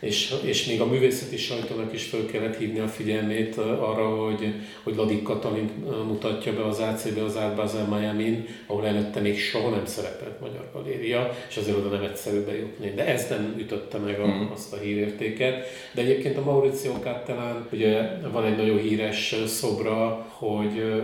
és, 0.00 0.34
és 0.44 0.66
még 0.66 0.80
a 0.80 0.86
művészeti 0.86 1.36
sajtónak 1.36 1.92
is 1.92 2.04
fel 2.04 2.26
kellett 2.26 2.58
hívni 2.58 2.78
a 2.78 2.88
figyelmét 2.88 3.56
arra, 3.56 4.08
hogy, 4.08 4.54
hogy 4.82 4.94
Ladik 4.96 5.22
Katalin 5.22 5.70
mutatja 6.06 6.54
be 6.54 6.64
az 6.64 6.78
AC-be 6.78 7.24
az 7.24 7.36
Art 7.36 7.54
Basel 7.54 7.86
miami 7.86 8.44
ahol 8.66 8.86
előtte 8.86 9.20
még 9.20 9.38
soha 9.38 9.68
nem 9.70 9.86
szerepelt 9.86 10.40
Magyar 10.40 10.70
Galéria, 10.72 11.30
és 11.48 11.56
azért 11.56 11.76
oda 11.76 11.88
nem 11.88 12.02
egyszerű 12.02 12.40
bejutni. 12.40 12.92
De 12.94 13.06
ez 13.06 13.28
nem 13.28 13.54
ütötte 13.58 13.98
meg 13.98 14.20
a, 14.20 14.26
mm. 14.26 14.50
azt 14.52 14.72
a 14.72 14.76
hírértéket. 14.76 15.66
De 15.92 16.00
egyébként 16.00 16.36
a 16.36 16.44
Mauricio 16.44 16.92
Cattelán, 17.02 17.66
ugye 17.72 18.02
van 18.32 18.44
egy 18.44 18.56
nagyon 18.56 18.78
híres 18.78 19.34
szobra, 19.46 20.26
hogy 20.28 21.02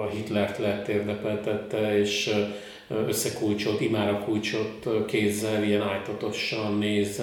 a 0.00 0.08
Hitlert 0.08 0.58
lett 0.58 0.88
érdepeltette, 0.88 1.98
és 1.98 2.30
összekulcsolt, 3.06 3.80
imára 3.80 4.18
kulcsot 4.18 4.88
kézzel, 5.06 5.64
ilyen 5.64 5.82
ájtatosan 5.82 6.78
néz 6.78 7.22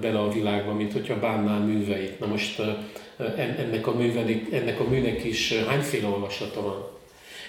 bele 0.00 0.18
a 0.18 0.32
világba, 0.32 0.72
mint 0.72 0.92
hogyha 0.92 1.18
bánná 1.18 1.58
műveit. 1.58 2.20
Na 2.20 2.26
most 2.26 2.62
ennek 3.36 3.86
a, 3.86 3.94
művenik, 3.94 4.52
ennek 4.52 4.80
a 4.80 4.88
műnek 4.88 5.24
is 5.24 5.52
hányféle 5.52 6.06
olvasata 6.06 6.62
van? 6.62 6.86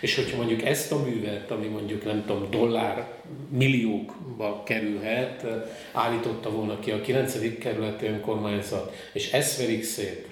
És 0.02 0.16
hogyha 0.16 0.38
mondjuk 0.38 0.64
ezt 0.64 0.92
a 0.92 1.04
művet, 1.04 1.52
ami 1.52 1.68
mondjuk 1.68 2.06
nem 2.06 2.24
tudom, 2.26 2.48
dollár 2.50 3.08
milliókba 3.50 4.64
kerülhet, 4.66 5.46
állította 5.92 6.52
volna 6.52 6.80
ki 6.80 6.92
a 6.92 7.02
9. 7.02 7.58
kerületi 7.60 8.06
önkormányzat, 8.06 8.94
és 9.14 9.32
ezt 9.32 9.58
verik 9.58 9.84
szét, 9.84 10.28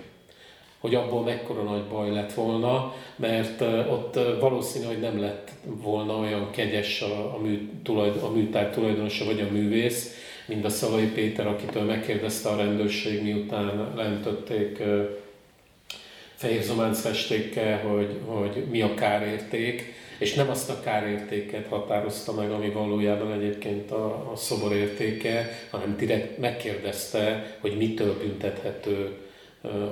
hogy 0.79 0.95
abból 0.95 1.23
mekkora 1.23 1.63
nagy 1.63 1.83
baj 1.83 2.11
lett 2.11 2.33
volna, 2.33 2.93
mert 3.15 3.61
ott 3.91 4.19
valószínű, 4.39 4.85
hogy 4.85 4.99
nem 4.99 5.19
lett 5.19 5.51
volna 5.63 6.17
olyan 6.17 6.51
kegyes 6.51 7.01
a, 7.01 7.35
a, 7.35 7.37
mű, 7.41 7.69
tulajdon, 7.83 8.23
a 8.23 8.31
műtár 8.31 8.69
tulajdonosa 8.69 9.25
vagy 9.25 9.39
a 9.39 9.51
művész, 9.51 10.13
mint 10.47 10.65
a 10.65 10.69
Szalai 10.69 11.05
Péter, 11.05 11.47
akitől 11.47 11.83
megkérdezte 11.83 12.49
a 12.49 12.57
rendőrség, 12.57 13.23
miután 13.23 13.93
lentötték 13.95 14.83
fehér 16.35 16.63
zománc 16.63 16.99
festékkel, 16.99 17.79
hogy, 17.79 18.19
hogy 18.25 18.65
mi 18.69 18.81
a 18.81 18.93
kárérték, 18.93 19.93
és 20.19 20.33
nem 20.33 20.49
azt 20.49 20.69
a 20.69 20.79
kárértéket 20.79 21.67
határozta 21.67 22.33
meg, 22.33 22.51
ami 22.51 22.69
valójában 22.69 23.31
egyébként 23.31 23.91
a, 23.91 24.31
a 24.31 24.35
szobor 24.35 24.73
értéke, 24.73 25.49
hanem 25.69 25.97
direkt 25.97 26.37
megkérdezte, 26.37 27.57
hogy 27.59 27.77
mitől 27.77 28.17
büntethető 28.17 29.26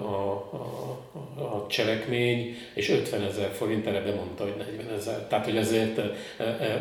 a, 0.03 0.49
a, 0.51 1.41
a 1.41 1.65
cselekmény, 1.67 2.55
és 2.73 2.89
50 2.89 3.21
ezer 3.21 3.51
forint 3.51 3.87
erre 3.87 4.01
bemondta, 4.01 4.43
hogy 4.43 4.53
40 4.57 4.97
ezer. 4.97 5.27
Tehát, 5.27 5.45
hogy 5.45 5.57
ezért 5.57 6.01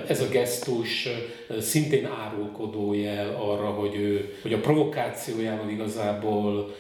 ez 0.08 0.20
a 0.20 0.28
gesztus 0.28 1.08
szintén 1.60 2.06
árulkodó 2.06 2.94
jel 2.94 3.34
arra, 3.34 3.66
hogy, 3.66 3.96
ő, 3.96 4.34
hogy 4.42 4.52
a 4.52 4.60
provokációjával 4.60 5.68
igazából, 5.68 6.74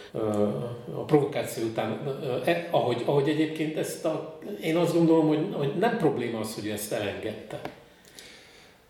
a 0.94 1.04
provokáció 1.06 1.64
után, 1.64 2.18
e, 2.44 2.68
ahogy, 2.70 3.02
ahogy 3.04 3.28
egyébként 3.28 3.76
ezt 3.76 4.04
a, 4.04 4.38
én 4.62 4.76
azt 4.76 4.94
gondolom, 4.94 5.26
hogy, 5.28 5.46
hogy 5.52 5.72
nem 5.78 5.96
probléma 5.96 6.38
az, 6.38 6.54
hogy 6.54 6.68
ezt 6.68 6.92
elengedte. 6.92 7.60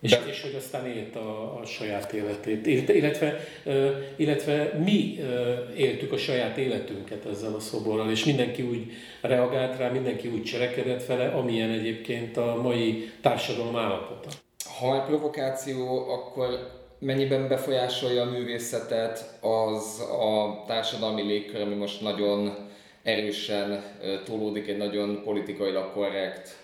És, 0.05 0.11
De... 0.11 0.23
és 0.27 0.41
hogy 0.41 0.55
aztán 0.55 0.87
élt 0.87 1.15
a, 1.15 1.59
a 1.59 1.65
saját 1.65 2.13
életét. 2.13 2.87
Illetve, 2.87 3.39
illetve 4.15 4.73
mi 4.83 5.19
éltük 5.77 6.11
a 6.11 6.17
saját 6.17 6.57
életünket 6.57 7.25
ezzel 7.25 7.53
a 7.53 7.59
szoborral, 7.59 8.11
és 8.11 8.25
mindenki 8.25 8.61
úgy 8.61 8.91
reagált 9.21 9.77
rá, 9.77 9.89
mindenki 9.89 10.27
úgy 10.27 10.43
cselekedett 10.43 11.05
vele, 11.05 11.27
amilyen 11.27 11.69
egyébként 11.69 12.37
a 12.37 12.59
mai 12.61 13.11
társadalom 13.21 13.75
állapota. 13.75 14.29
Ha 14.79 14.95
egy 14.95 15.05
provokáció, 15.05 16.09
akkor 16.09 16.69
mennyiben 16.99 17.47
befolyásolja 17.47 18.21
a 18.21 18.31
művészetet 18.31 19.39
az 19.41 19.99
a 19.99 20.63
társadalmi 20.67 21.21
légkör, 21.21 21.61
ami 21.61 21.75
most 21.75 22.01
nagyon 22.01 22.55
erősen 23.03 23.83
tolódik 24.25 24.67
egy 24.67 24.77
nagyon 24.77 25.21
politikailag 25.23 25.91
korrekt 25.91 26.57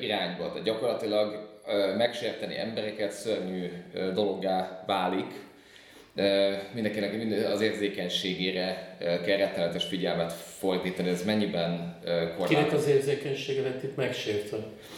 irányba. 0.00 0.48
Tehát 0.48 0.62
gyakorlatilag 0.62 1.54
megsérteni 1.96 2.58
embereket 2.58 3.12
szörnyű 3.12 3.70
dologgá 4.14 4.84
válik. 4.86 5.44
Mindenkinek 6.74 7.36
az 7.52 7.60
érzékenységére 7.60 8.96
kell 8.98 9.36
rettenetes 9.36 9.84
figyelmet 9.84 10.32
fordítani, 10.32 11.08
ez 11.08 11.24
mennyiben 11.24 11.98
korlátoz? 12.04 12.48
Kinek 12.48 12.72
az 12.72 12.88
érzékenysége 12.88 13.62
lett 13.62 13.82
itt 13.82 13.96
megsértve? 13.96 14.56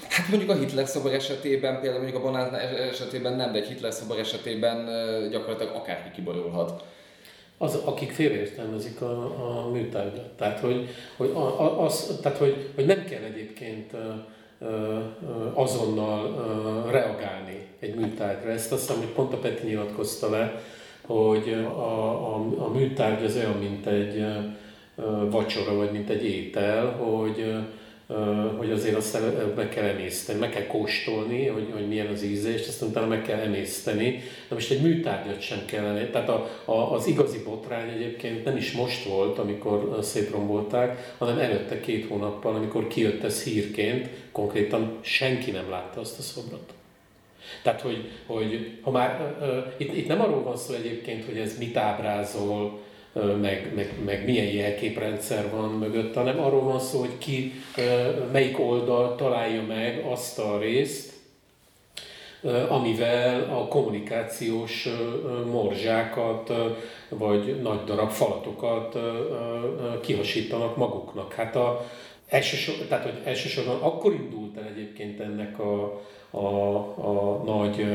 Hát 0.09 0.29
mondjuk 0.29 0.51
a 0.51 0.55
Hitler 0.55 0.87
szobor 0.87 1.13
esetében, 1.13 1.81
például 1.81 2.03
mondjuk 2.03 2.23
a 2.23 2.27
Bonán 2.27 2.55
esetében 2.91 3.33
nem, 3.33 3.53
de 3.53 3.59
egy 3.59 3.67
Hitler 3.67 3.93
szobor 3.93 4.19
esetében 4.19 4.87
gyakorlatilag 5.31 5.75
akárki 5.75 6.11
kiborulhat. 6.15 6.85
Az, 7.59 7.75
akik 7.75 8.13
félreértelmezik 8.13 9.01
a, 9.01 9.21
a 9.65 9.71
műtárgyat. 9.71 10.29
Tehát, 10.37 10.59
hogy, 10.59 10.89
hogy, 11.17 11.31
a, 11.31 11.85
az, 11.85 12.19
tehát 12.23 12.39
hogy, 12.39 12.71
hogy 12.75 12.87
nem 12.87 13.05
kell 13.05 13.23
egyébként 13.23 13.93
azonnal 15.55 16.37
reagálni 16.91 17.67
egy 17.79 17.95
műtárgyra. 17.95 18.51
Ezt 18.51 18.73
azt 18.73 18.87
hiszem, 18.87 19.03
hogy 19.03 19.13
pont 19.13 19.33
a 19.33 19.37
Peti 19.37 19.67
nyilatkozta 19.67 20.31
le, 20.31 20.61
hogy 21.07 21.53
a, 21.53 22.35
a, 22.35 22.47
a 22.59 22.69
műtárgy 22.69 23.25
az 23.25 23.37
olyan, 23.37 23.59
mint 23.59 23.87
egy 23.87 24.25
vacsora, 25.31 25.77
vagy 25.77 25.93
mint 25.93 26.11
egy 26.11 26.25
étel, 26.25 26.87
hogy 26.87 27.55
hogy 28.57 28.71
azért 28.71 28.97
azt 28.97 29.19
meg 29.57 29.69
kell 29.69 29.85
emészteni, 29.85 30.39
meg 30.39 30.51
kell 30.51 30.67
kóstolni, 30.67 31.47
hogy, 31.47 31.69
hogy 31.73 31.89
milyen 31.89 32.07
az 32.07 32.23
íze, 32.23 32.53
és 32.53 32.69
azt 32.69 32.83
utána 32.83 33.07
meg 33.07 33.23
kell 33.23 33.39
emészteni. 33.39 34.23
Na 34.49 34.55
most 34.55 34.71
egy 34.71 34.83
műtárgyat 34.83 35.41
sem 35.41 35.65
kellene. 35.65 36.07
Tehát 36.11 36.29
a, 36.29 36.49
a, 36.65 36.93
az 36.93 37.07
igazi 37.07 37.43
botrány 37.45 37.89
egyébként 37.89 38.45
nem 38.45 38.57
is 38.57 38.73
most 38.73 39.05
volt, 39.05 39.39
amikor 39.39 39.99
szétrombolták, 40.03 41.15
hanem 41.19 41.39
előtte 41.39 41.81
két 41.81 42.09
hónappal, 42.09 42.55
amikor 42.55 42.87
kijött 42.87 43.23
ez 43.23 43.43
hírként, 43.43 44.09
konkrétan 44.33 44.99
senki 45.01 45.51
nem 45.51 45.71
látta 45.71 46.01
azt 46.01 46.19
a 46.19 46.23
szobrot. 46.23 46.73
Tehát, 47.63 47.81
hogy, 47.81 48.11
hogy 48.27 48.79
ha 48.83 48.91
már, 48.91 49.37
uh, 49.41 49.73
itt, 49.77 49.97
itt 49.97 50.09
nem 50.09 50.21
arról 50.21 50.43
van 50.43 50.57
szó 50.57 50.75
egyébként, 50.75 51.25
hogy 51.25 51.39
ez 51.39 51.59
mit 51.59 51.77
ábrázol, 51.77 52.81
meg, 53.25 53.73
meg, 53.75 53.93
meg 54.05 54.25
milyen 54.25 54.47
jelképrendszer 54.47 55.51
van 55.51 55.71
mögött, 55.71 56.15
hanem 56.15 56.41
arról 56.41 56.63
van 56.63 56.81
szó, 56.81 56.99
hogy 56.99 57.19
ki 57.19 57.53
melyik 58.33 58.59
oldal 58.59 59.15
találja 59.15 59.63
meg 59.63 60.05
azt 60.11 60.39
a 60.39 60.59
részt, 60.59 61.13
amivel 62.69 63.43
a 63.43 63.69
kommunikációs 63.69 64.89
morzsákat, 65.51 66.53
vagy 67.09 67.61
nagy 67.63 67.85
darab 67.85 68.11
falatokat 68.11 68.99
kihasítanak 70.01 70.77
maguknak. 70.77 71.33
Hát 71.33 71.57
a, 71.57 71.87
elsősorban, 72.29 72.89
tehát, 72.89 73.05
hogy 73.05 73.21
elsősorban 73.25 73.81
akkor 73.81 74.13
indult 74.13 74.57
el 74.57 74.65
egyébként 74.75 75.21
ennek 75.21 75.59
a, 75.59 76.01
a, 76.31 76.77
a 77.09 77.43
nagy 77.45 77.87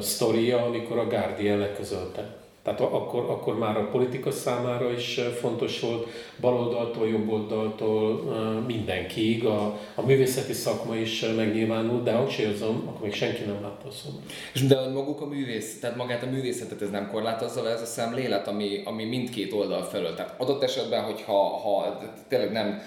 sztoria, 0.00 0.64
amikor 0.64 0.98
a 0.98 1.06
Guardian 1.06 1.58
leközölte 1.58 2.39
tehát 2.76 2.94
akkor, 2.94 3.24
akkor 3.28 3.58
már 3.58 3.76
a 3.76 3.88
politika 3.88 4.30
számára 4.30 4.92
is 4.92 5.20
fontos 5.40 5.80
volt, 5.80 6.08
baloldaltól, 6.40 7.08
jobboldaltól 7.08 8.22
mindenkiig, 8.66 9.44
a, 9.44 9.78
a 9.94 10.06
művészeti 10.06 10.52
szakma 10.52 10.96
is 10.96 11.24
megnyilvánult, 11.36 12.02
de 12.02 12.12
hangsúlyozom, 12.12 12.82
akkor 12.88 13.00
még 13.02 13.14
senki 13.14 13.42
nem 13.42 13.62
látta 13.62 13.88
a 13.88 13.90
szót. 13.90 14.22
És 14.52 14.66
de 14.66 14.88
maguk 14.88 15.20
a 15.20 15.26
művész, 15.26 15.80
tehát 15.80 15.96
magát 15.96 16.22
a 16.22 16.30
művészetet 16.30 16.82
ez 16.82 16.90
nem 16.90 17.10
korlátozza 17.10 17.68
ez 17.68 17.80
a 17.80 17.84
szemlélet, 17.84 18.48
ami, 18.48 18.82
ami 18.84 19.04
mindkét 19.04 19.52
oldal 19.52 19.82
felől. 19.82 20.14
Tehát 20.14 20.34
adott 20.38 20.62
esetben, 20.62 21.02
hogyha 21.02 21.48
ha 21.48 21.98
tényleg 22.28 22.52
nem 22.52 22.82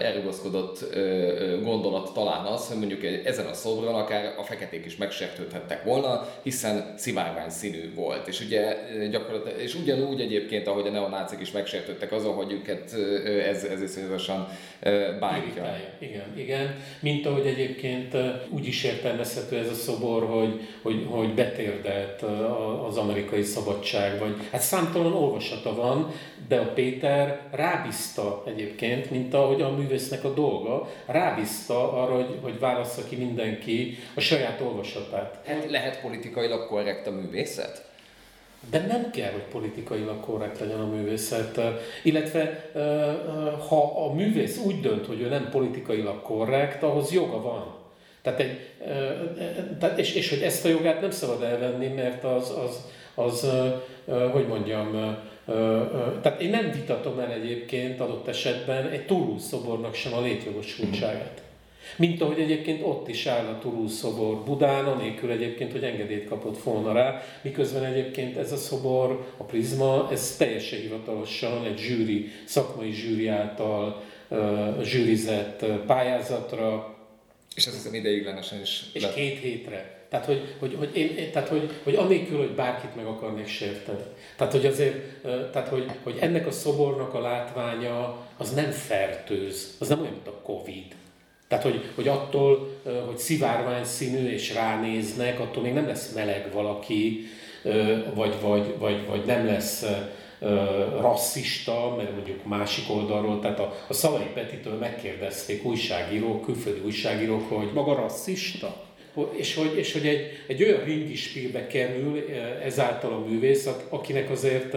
elrugaszkodott 0.00 0.84
gondolat 1.62 2.12
talán 2.12 2.44
az, 2.44 2.68
hogy 2.68 2.78
mondjuk 2.78 3.04
ezen 3.24 3.46
a 3.46 3.54
szobron 3.54 3.94
akár 3.94 4.34
a 4.38 4.42
feketék 4.42 4.84
is 4.84 4.96
megsértődhettek 4.96 5.84
volna, 5.84 6.28
hiszen 6.42 6.94
szivárvány 6.96 7.50
színű 7.50 7.94
volt. 7.94 8.28
És 8.28 8.40
ugye 8.40 8.76
gyakorlatilag, 9.18 9.60
és 9.60 9.74
ugyanúgy 9.74 10.20
egyébként, 10.20 10.66
ahogy 10.66 10.86
a 10.86 10.90
neonácik 10.90 11.40
is 11.40 11.50
megsértődtek 11.50 12.12
azon, 12.12 12.34
hogy 12.34 12.52
őket 12.52 12.92
ez, 13.48 13.64
ez 13.64 13.82
iszonyatosan 13.82 14.48
bántja. 15.20 15.76
Igen, 15.98 16.36
igen. 16.36 16.74
Mint 17.00 17.26
ahogy 17.26 17.46
egyébként 17.46 18.16
úgy 18.48 18.66
is 18.66 18.84
értelmezhető 18.84 19.56
ez 19.56 19.70
a 19.70 19.74
szobor, 19.74 20.24
hogy, 20.24 20.60
hogy, 20.82 21.06
hogy 21.10 21.34
betérdelt 21.34 22.22
az 22.88 22.96
amerikai 22.96 23.42
szabadság, 23.42 24.18
vagy 24.18 24.34
hát 24.50 24.60
számtalan 24.60 25.12
olvasata 25.12 25.74
van, 25.74 26.12
de 26.48 26.56
a 26.56 26.72
Péter 26.72 27.40
rábízta 27.50 28.42
egyébként, 28.46 29.10
mint 29.10 29.34
ahogy 29.34 29.62
a 29.62 29.70
művésznek 29.70 30.24
a 30.24 30.34
dolga, 30.34 30.88
rábízta 31.06 31.92
arra, 31.92 32.14
hogy, 32.14 32.38
hogy 32.42 32.58
válassza 32.58 33.04
ki 33.04 33.16
mindenki 33.16 33.98
a 34.14 34.20
saját 34.20 34.60
olvasatát. 34.60 35.38
Hát 35.46 35.70
lehet 35.70 36.00
politikailag 36.00 36.66
korrekt 36.66 37.06
a 37.06 37.10
művészet? 37.10 37.87
De 38.70 38.86
nem 38.86 39.10
kell, 39.10 39.32
hogy 39.32 39.42
politikailag 39.42 40.20
korrekt 40.20 40.60
legyen 40.60 40.80
a 40.80 40.86
művészet. 40.86 41.60
Illetve 42.02 42.70
ha 43.68 44.04
a 44.04 44.12
művész 44.12 44.58
úgy 44.58 44.80
dönt, 44.80 45.06
hogy 45.06 45.20
ő 45.20 45.28
nem 45.28 45.48
politikailag 45.50 46.22
korrekt, 46.22 46.82
ahhoz 46.82 47.12
joga 47.12 47.42
van. 47.42 47.74
Tehát 48.22 48.40
egy, 48.40 48.58
és, 49.96 50.14
és 50.14 50.28
hogy 50.28 50.42
ezt 50.42 50.64
a 50.64 50.68
jogát 50.68 51.00
nem 51.00 51.10
szabad 51.10 51.42
elvenni, 51.42 51.86
mert 51.86 52.24
az, 52.24 52.50
az, 52.50 52.84
az 53.14 53.50
hogy 54.32 54.46
mondjam, 54.46 55.16
tehát 56.22 56.40
én 56.40 56.50
nem 56.50 56.70
vitatom 56.70 57.18
el 57.18 57.32
egyébként 57.32 58.00
adott 58.00 58.28
esetben 58.28 58.88
egy 58.88 59.06
Toulouse 59.06 59.46
szobornak 59.46 59.94
sem 59.94 60.14
a 60.14 60.20
létjogosultságát. 60.20 61.47
Mint 61.96 62.22
ahogy 62.22 62.40
egyébként 62.40 62.82
ott 62.82 63.08
is 63.08 63.26
áll 63.26 63.46
a 63.46 63.58
Toulouse 63.58 63.94
szobor 63.94 64.44
Budán, 64.44 64.84
anélkül 64.84 65.30
egyébként, 65.30 65.72
hogy 65.72 65.84
engedélyt 65.84 66.28
kapott 66.28 66.62
volna 66.62 66.92
rá, 66.92 67.22
miközben 67.42 67.84
egyébként 67.84 68.36
ez 68.36 68.52
a 68.52 68.56
szobor, 68.56 69.26
a 69.36 69.42
prizma, 69.42 70.08
ez 70.10 70.36
teljesen 70.36 70.80
hivatalosan 70.80 71.64
egy 71.64 71.78
zsűri, 71.78 72.30
szakmai 72.44 72.92
zsűri 72.92 73.28
által 73.28 74.02
uh, 74.28 74.82
zsűrizett 74.82 75.64
pályázatra. 75.86 76.96
És 77.54 77.66
ez 77.66 77.72
hiszem 77.72 77.94
ideiglenesen 77.94 78.60
is. 78.60 78.82
És 78.92 79.02
le... 79.02 79.12
két 79.12 79.38
hétre. 79.38 79.96
Tehát, 80.08 80.26
hogy, 80.26 80.54
hogy, 80.58 80.74
hogy, 80.78 80.96
én, 80.96 81.30
tehát 81.32 81.48
hogy, 81.48 81.70
hogy 81.82 81.94
anélkül, 81.94 82.38
hogy 82.38 82.50
bárkit 82.50 82.96
meg 82.96 83.06
akarnék 83.06 83.46
sérteni. 83.46 84.02
Tehát, 84.36 84.52
hogy 84.52 84.66
azért, 84.66 85.22
tehát, 85.52 85.68
hogy, 85.68 85.84
hogy 86.02 86.16
ennek 86.20 86.46
a 86.46 86.50
szobornak 86.50 87.14
a 87.14 87.20
látványa 87.20 88.26
az 88.36 88.54
nem 88.54 88.70
fertőz, 88.70 89.76
az 89.78 89.88
nem 89.88 90.00
olyan, 90.00 90.12
mint 90.12 90.26
a 90.26 90.40
Covid 90.42 90.96
Tehát, 91.48 91.64
hogy, 91.64 91.84
hogy 91.94 92.08
attól, 92.08 92.80
hogy 93.06 93.18
szivárvány 93.18 93.84
színű 93.84 94.28
és 94.30 94.54
ránéznek, 94.54 95.40
attól 95.40 95.62
még 95.62 95.72
nem 95.72 95.86
lesz 95.86 96.12
meleg 96.12 96.52
valaki, 96.52 97.26
vagy, 98.14 98.34
vagy, 98.40 98.74
vagy, 98.78 99.06
vagy 99.06 99.24
nem 99.24 99.46
lesz 99.46 99.86
rasszista, 101.00 101.94
mert 101.96 102.14
mondjuk 102.14 102.44
másik 102.44 102.90
oldalról, 102.90 103.40
tehát 103.40 103.58
a, 103.58 103.74
a 103.88 103.92
Szalai 103.92 104.30
Petitől 104.34 104.74
megkérdezték 104.74 105.64
újságírók, 105.64 106.44
külföldi 106.44 106.80
újságírók, 106.84 107.48
hogy 107.48 107.70
maga 107.74 107.94
rasszista? 107.94 108.86
És 109.30 109.54
hogy, 109.54 109.76
és 109.76 109.92
hogy 109.92 110.06
egy, 110.06 110.26
egy 110.46 110.62
olyan 110.62 110.84
ringispírbe 110.84 111.66
kerül 111.66 112.24
ezáltal 112.64 113.12
a 113.12 113.28
művész, 113.28 113.68
akinek 113.88 114.30
azért 114.30 114.76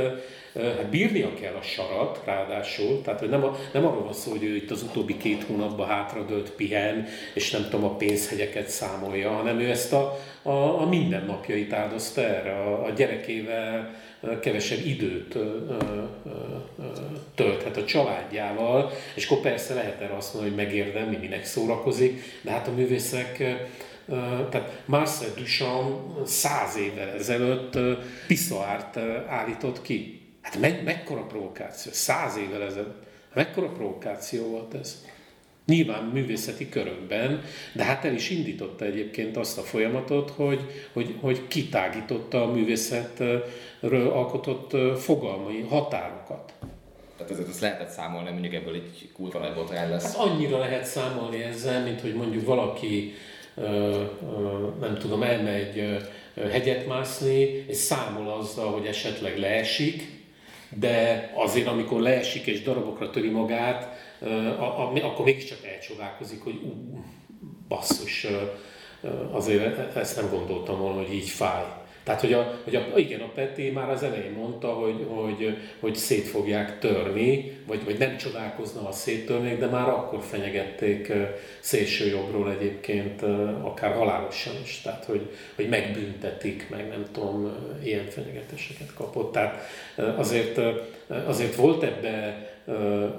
hát 0.54 0.90
bírnia 0.90 1.34
kell 1.34 1.54
a 1.54 1.62
sarat, 1.62 2.22
ráadásul, 2.26 3.02
tehát 3.02 3.20
hogy 3.20 3.30
nem, 3.30 3.44
a, 3.44 3.58
nem 3.74 3.86
arról 3.86 4.04
van 4.04 4.14
szó, 4.14 4.32
hogy 4.32 4.44
ő 4.44 4.56
itt 4.56 4.72
az 4.72 4.84
utóbbi 4.84 5.18
két 5.18 5.44
hónapban 5.44 5.88
hátradőlt 5.88 6.52
pihen, 6.52 7.08
és 7.34 7.52
nem 7.52 7.64
tudom, 7.70 7.84
a 7.84 7.96
pénzhegyeket 7.96 8.70
számolja, 8.70 9.30
hanem 9.30 9.60
ő 9.60 9.70
ezt 9.70 9.94
a, 9.94 10.20
a, 10.42 10.82
a 10.82 10.86
mindennapjait 10.90 11.74
áldozta 11.74 12.22
erre, 12.22 12.52
a, 12.52 12.86
a 12.86 12.90
gyerekével 12.90 13.96
kevesebb 14.42 14.86
időt 14.86 15.38
tölthet 17.36 17.78
a 17.78 17.86
családjával, 17.86 18.92
és 19.16 19.26
akkor 19.26 19.42
persze 19.42 19.74
lehet 19.74 20.02
erre 20.02 20.16
azt 20.16 20.34
mondani, 20.34 20.56
hogy 20.56 20.66
megérdemli, 20.66 21.18
minek 21.18 21.46
szórakozik, 21.46 22.22
de 22.42 22.52
hát 22.52 22.68
a 22.68 22.72
művészek 22.72 23.44
tehát 24.50 24.82
Marcel 24.86 25.30
Duchamp 25.36 26.26
száz 26.26 26.78
évvel 26.78 27.10
ezelőtt 27.10 27.78
Pissoárt 28.28 28.98
állított 29.28 29.82
ki. 29.82 30.21
Hát 30.42 30.60
me- 30.60 30.84
mekkora 30.84 31.22
provokáció, 31.22 31.92
száz 31.92 32.38
évvel 32.38 32.64
ezelőtt. 32.64 33.04
Mekkora 33.34 33.68
provokáció 33.68 34.48
volt 34.48 34.74
ez? 34.74 35.06
Nyilván 35.66 36.04
művészeti 36.04 36.70
körökben, 36.70 37.44
de 37.74 37.84
hát 37.84 38.06
el 38.06 38.14
is 38.14 38.30
indította 38.30 38.86
egyébként 38.86 39.38
azt 39.38 39.58
a 39.58 39.62
folyamatot, 39.62 40.30
hogy, 40.30 40.88
hogy, 40.94 41.16
hogy 41.22 41.48
kitágította 41.48 42.44
a 42.44 42.52
művészetről 42.52 44.10
alkotott 44.10 45.00
fogalmai, 45.00 45.62
határokat. 45.62 46.54
Tehát 47.18 47.32
ezért 47.32 47.48
azt 47.48 47.62
lehetett 47.62 47.90
számolni, 47.90 48.30
mondjuk 48.30 48.54
ebből 48.54 48.74
egy 48.74 49.10
kurva 49.14 49.40
nagy 49.40 49.54
botrány 49.54 49.90
lesz. 49.90 50.04
Hát 50.04 50.16
annyira 50.16 50.58
lehet 50.58 50.86
számolni 50.86 51.44
ezzel, 51.44 51.84
mint 51.84 52.02
hogy 52.02 52.14
mondjuk 52.14 52.46
valaki 52.46 53.14
nem 54.80 54.98
tudom, 55.00 55.24
elmegy 55.24 55.98
hegyet 56.52 56.88
mászni, 56.88 57.64
és 57.68 57.78
számol 57.78 58.30
azzal, 58.30 58.72
hogy 58.72 58.86
esetleg 58.86 59.38
leesik, 59.38 60.21
de 60.76 61.32
azért, 61.36 61.68
amikor 61.68 62.02
leesik 62.02 62.46
és 62.46 62.62
darabokra 62.62 63.10
töri 63.10 63.30
magát, 63.30 63.98
akkor 65.02 65.26
mégiscsak 65.26 65.66
elcsodálkozik, 65.66 66.44
hogy 66.44 66.60
ú, 66.64 67.04
basszus, 67.68 68.28
azért 69.32 69.78
e-, 69.78 70.00
ezt 70.00 70.16
nem 70.16 70.30
gondoltam 70.30 70.80
volna, 70.80 70.98
hogy 70.98 71.14
így 71.14 71.30
fáj. 71.30 71.64
Tehát, 72.04 72.22
hogy, 72.22 72.34
a, 72.34 72.60
hogy 72.64 72.76
a, 72.76 72.98
igen, 72.98 73.20
a 73.20 73.32
Peti 73.36 73.70
már 73.70 73.90
az 73.90 74.04
elején 74.04 74.32
mondta, 74.32 74.68
hogy, 74.68 75.06
hogy, 75.08 75.58
hogy 75.80 75.96
szét 75.96 76.28
fogják 76.28 76.80
törni, 76.80 77.58
vagy, 77.68 77.86
vagy 77.86 77.98
nem 77.98 78.18
csodálkozna, 78.18 78.82
ha 78.82 78.92
széttörnék, 78.92 79.60
de 79.60 79.66
már 79.66 79.90
akkor 79.90 80.22
fenyegették 80.22 81.14
szélső 81.60 82.08
jobbról 82.08 82.52
egyébként, 82.52 83.22
akár 83.62 83.94
halálosan 83.96 84.54
is. 84.64 84.82
Tehát, 84.82 85.06
hogy, 85.06 85.30
hogy 85.56 85.70
megbüntetik, 85.70 86.70
meg 86.70 86.88
nem 86.88 87.06
tudom, 87.12 87.52
ilyen 87.84 88.06
fenyegetéseket 88.06 88.94
kapott. 88.94 89.32
Tehát 89.32 89.68
azért, 90.18 90.60
azért 91.26 91.56
volt 91.56 91.84
ebbe 91.84 92.46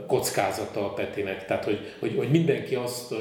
kockázata 0.07 0.85
a 0.85 0.93
Petinek. 0.93 1.47
Tehát, 1.47 1.65
hogy, 1.65 1.79
hogy, 1.99 2.15
hogy 2.17 2.31
mindenki 2.31 2.75
azt 2.75 3.15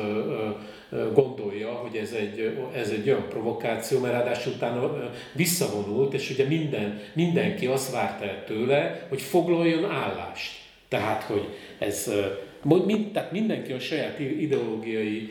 gondolja, 1.14 1.72
hogy 1.72 1.96
ez 1.96 2.12
egy, 2.12 2.58
ez 2.76 2.90
egy 2.90 3.10
olyan 3.10 3.28
provokáció, 3.30 4.00
mert 4.00 4.14
ráadásul 4.14 4.54
utána 4.54 5.12
visszavonult, 5.34 6.14
és 6.14 6.30
ugye 6.30 6.46
minden, 6.46 7.00
mindenki 7.14 7.66
azt 7.66 7.92
várta 7.92 8.26
el 8.26 8.44
tőle, 8.46 9.06
hogy 9.10 9.22
foglaljon 9.22 9.92
állást. 9.92 10.60
Tehát, 10.88 11.24
hogy 11.24 11.48
ez, 11.80 12.12
mind, 12.86 13.12
tehát 13.12 13.32
mindenki 13.32 13.72
a 13.72 13.80
saját 13.80 14.20
ideológiai 14.20 15.30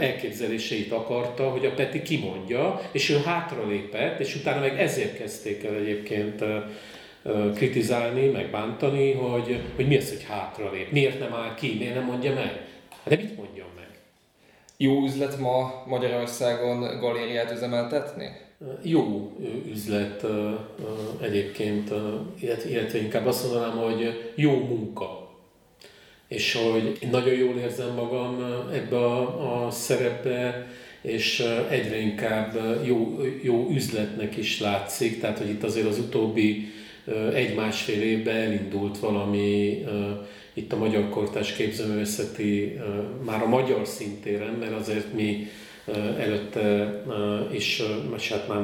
elképzeléseit 0.00 0.92
akarta, 0.92 1.50
hogy 1.50 1.66
a 1.66 1.74
Peti 1.74 2.02
kimondja, 2.02 2.80
és 2.92 3.10
ő 3.10 3.16
hátralépett, 3.24 4.20
és 4.20 4.36
utána 4.36 4.60
meg 4.60 4.80
ezért 4.80 5.16
kezdték 5.16 5.64
el 5.64 5.74
egyébként 5.74 6.44
kritizálni, 7.54 8.26
meg 8.26 8.50
bántani, 8.50 9.12
hogy, 9.12 9.60
hogy 9.76 9.86
mi 9.86 9.96
az, 9.96 10.08
hogy 10.08 10.24
hátralép, 10.28 10.90
miért 10.90 11.18
nem 11.18 11.32
áll 11.32 11.54
ki, 11.54 11.76
miért 11.78 11.94
nem 11.94 12.04
mondja 12.04 12.34
meg. 12.34 12.60
De 13.04 13.16
mit 13.16 13.36
mondjon 13.36 13.66
meg? 13.66 13.71
Jó 14.82 15.04
üzlet 15.04 15.38
ma 15.38 15.84
Magyarországon 15.86 16.98
galériát 17.00 17.52
üzemeltetni? 17.52 18.28
Jó 18.82 19.32
üzlet 19.72 20.26
egyébként, 21.20 21.90
illetve 22.40 22.98
inkább 22.98 23.26
azt 23.26 23.44
mondanám, 23.44 23.76
hogy 23.76 24.32
jó 24.34 24.50
munka. 24.50 25.30
És 26.28 26.54
hogy 26.54 26.98
nagyon 27.10 27.34
jól 27.34 27.56
érzem 27.56 27.94
magam 27.94 28.44
ebbe 28.72 28.96
a, 28.96 29.64
a 29.66 29.70
szerepbe, 29.70 30.66
és 31.02 31.40
egyre 31.70 31.96
inkább 31.96 32.58
jó, 32.84 33.20
jó 33.42 33.68
üzletnek 33.70 34.36
is 34.36 34.60
látszik, 34.60 35.20
tehát 35.20 35.38
hogy 35.38 35.48
itt 35.48 35.62
azért 35.62 35.88
az 35.88 35.98
utóbbi 35.98 36.72
egy-másfél 37.34 38.02
évben 38.02 38.36
elindult 38.36 38.98
valami 38.98 39.84
itt 40.54 40.72
a 40.72 40.76
Magyar 40.76 41.08
Kortás 41.08 41.52
Képzőművészeti, 41.52 42.80
már 43.24 43.42
a 43.42 43.48
magyar 43.48 43.86
szintéren, 43.86 44.52
mert 44.52 44.72
azért 44.80 45.12
mi 45.12 45.46
előtte 46.18 47.02
is, 47.52 47.82
és 48.16 48.32
hát 48.32 48.48
már 48.48 48.62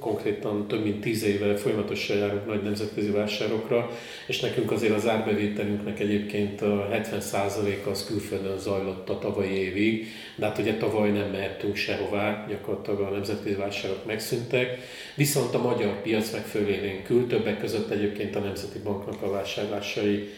konkrétan 0.00 0.68
több 0.68 0.82
mint 0.82 1.00
tíz 1.00 1.24
éve 1.24 1.56
folyamatosan 1.56 2.16
járunk 2.16 2.46
nagy 2.46 2.62
nemzetközi 2.62 3.10
vásárokra, 3.10 3.90
és 4.26 4.40
nekünk 4.40 4.70
azért 4.70 4.94
az 4.94 5.08
árbevételünknek 5.08 6.00
egyébként 6.00 6.62
a 6.62 6.88
70%-a 6.92 7.88
az 7.88 8.04
külföldön 8.04 8.58
zajlott 8.58 9.08
a 9.08 9.18
tavalyi 9.18 9.52
évig, 9.52 10.06
de 10.36 10.46
hát 10.46 10.58
ugye 10.58 10.76
tavaly 10.76 11.10
nem 11.10 11.30
mehettünk 11.30 11.76
sehová, 11.76 12.46
gyakorlatilag 12.48 13.00
a 13.00 13.10
nemzetközi 13.10 13.54
vásárok 13.54 14.06
megszűntek, 14.06 14.78
viszont 15.14 15.54
a 15.54 15.62
magyar 15.62 16.02
piac 16.02 16.32
meg 16.32 16.46
fölélénkül, 16.46 17.26
többek 17.26 17.60
között 17.60 17.90
egyébként 17.90 18.36
a 18.36 18.40
Nemzeti 18.40 18.78
Banknak 18.78 19.22
a 19.22 19.30
vásárlásai 19.30 20.28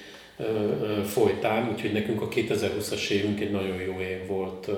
folytán, 1.04 1.68
úgyhogy 1.72 1.92
nekünk 1.92 2.22
a 2.22 2.28
2020-as 2.28 3.08
évünk 3.08 3.40
egy 3.40 3.50
nagyon 3.50 3.80
jó 3.80 4.00
év 4.00 4.26
volt 4.26 4.70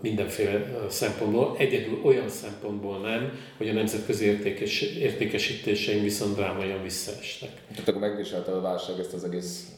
mindenféle 0.00 0.86
szempontból, 0.88 1.54
egyedül 1.58 2.00
olyan 2.02 2.28
szempontból 2.28 2.98
nem, 2.98 3.38
hogy 3.56 3.68
a 3.68 3.72
nemzetközi 3.72 4.24
értékes, 4.24 4.80
értékesítéseink 4.80 6.02
viszont 6.02 6.36
drámaian 6.36 6.82
visszaestek. 6.82 7.50
Tehát 7.70 7.88
akkor 7.88 8.00
megviselte 8.00 8.52
a 8.52 8.60
válság 8.60 8.98
ezt 8.98 9.12
az 9.12 9.24
egész 9.24 9.70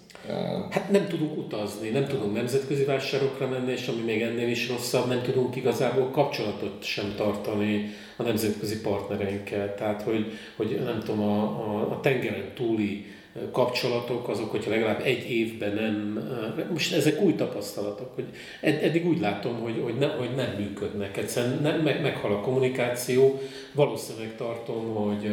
Hát 0.71 0.91
nem 0.91 1.07
tudunk 1.07 1.37
utazni, 1.37 1.89
nem 1.89 2.07
tudunk 2.07 2.35
nemzetközi 2.35 2.85
vásárokra 2.85 3.49
menni, 3.49 3.73
és 3.73 3.89
ami 3.89 4.01
még 4.01 4.23
ennél 4.23 4.49
is 4.49 4.69
rosszabb, 4.69 5.09
nem 5.09 5.23
tudunk 5.23 5.57
igazából 5.57 6.11
kapcsolatot 6.11 6.83
sem 6.83 7.15
tartani 7.17 7.91
a 8.17 8.23
nemzetközi 8.23 8.81
partnereinkkel. 8.81 9.75
Tehát, 9.75 10.03
hogy, 10.03 10.33
hogy 10.57 10.81
nem 10.85 11.01
tudom, 11.05 11.23
a, 11.23 11.43
a, 11.43 11.91
a 11.91 12.01
tengeren 12.01 12.53
túli 12.55 13.07
kapcsolatok, 13.53 14.29
azok, 14.29 14.51
hogyha 14.51 14.71
legalább 14.71 15.01
egy 15.05 15.31
évben 15.31 15.75
nem, 15.75 16.29
most 16.71 16.95
ezek 16.95 17.21
új 17.21 17.35
tapasztalatok, 17.35 18.15
hogy 18.15 18.25
eddig 18.61 19.07
úgy 19.07 19.21
látom, 19.21 19.61
hogy, 19.61 19.81
hogy, 19.83 19.95
nem, 19.95 20.11
hogy 20.19 20.35
nem 20.37 20.55
működnek, 20.59 21.17
egyszerűen 21.17 21.59
nem, 21.63 21.81
meg, 21.81 22.03
meghal 22.03 22.33
a 22.33 22.41
kommunikáció, 22.41 23.41
valószínűleg 23.73 24.37
tartom, 24.37 24.95
hogy, 24.95 25.31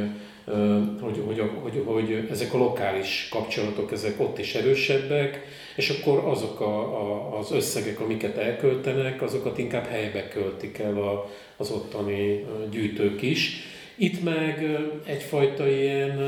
hogy, 1.01 1.21
hogy, 1.25 1.41
hogy, 1.61 1.83
hogy 1.85 2.27
ezek 2.31 2.53
a 2.53 2.57
lokális 2.57 3.27
kapcsolatok, 3.31 3.91
ezek 3.91 4.19
ott 4.19 4.39
is 4.39 4.55
erősebbek, 4.55 5.45
és 5.75 5.89
akkor 5.89 6.17
azok 6.17 6.59
a, 6.59 6.79
a, 6.79 7.37
az 7.37 7.51
összegek, 7.51 7.99
amiket 7.99 8.37
elköltenek, 8.37 9.21
azokat 9.21 9.57
inkább 9.57 9.85
helybe 9.85 10.27
költik 10.27 10.77
el 10.77 10.97
a, 10.97 11.29
az 11.57 11.71
ottani 11.71 12.45
gyűjtők 12.71 13.21
is. 13.21 13.73
Itt 13.95 14.23
meg 14.23 14.79
egyfajta 15.05 15.67
ilyen 15.67 16.19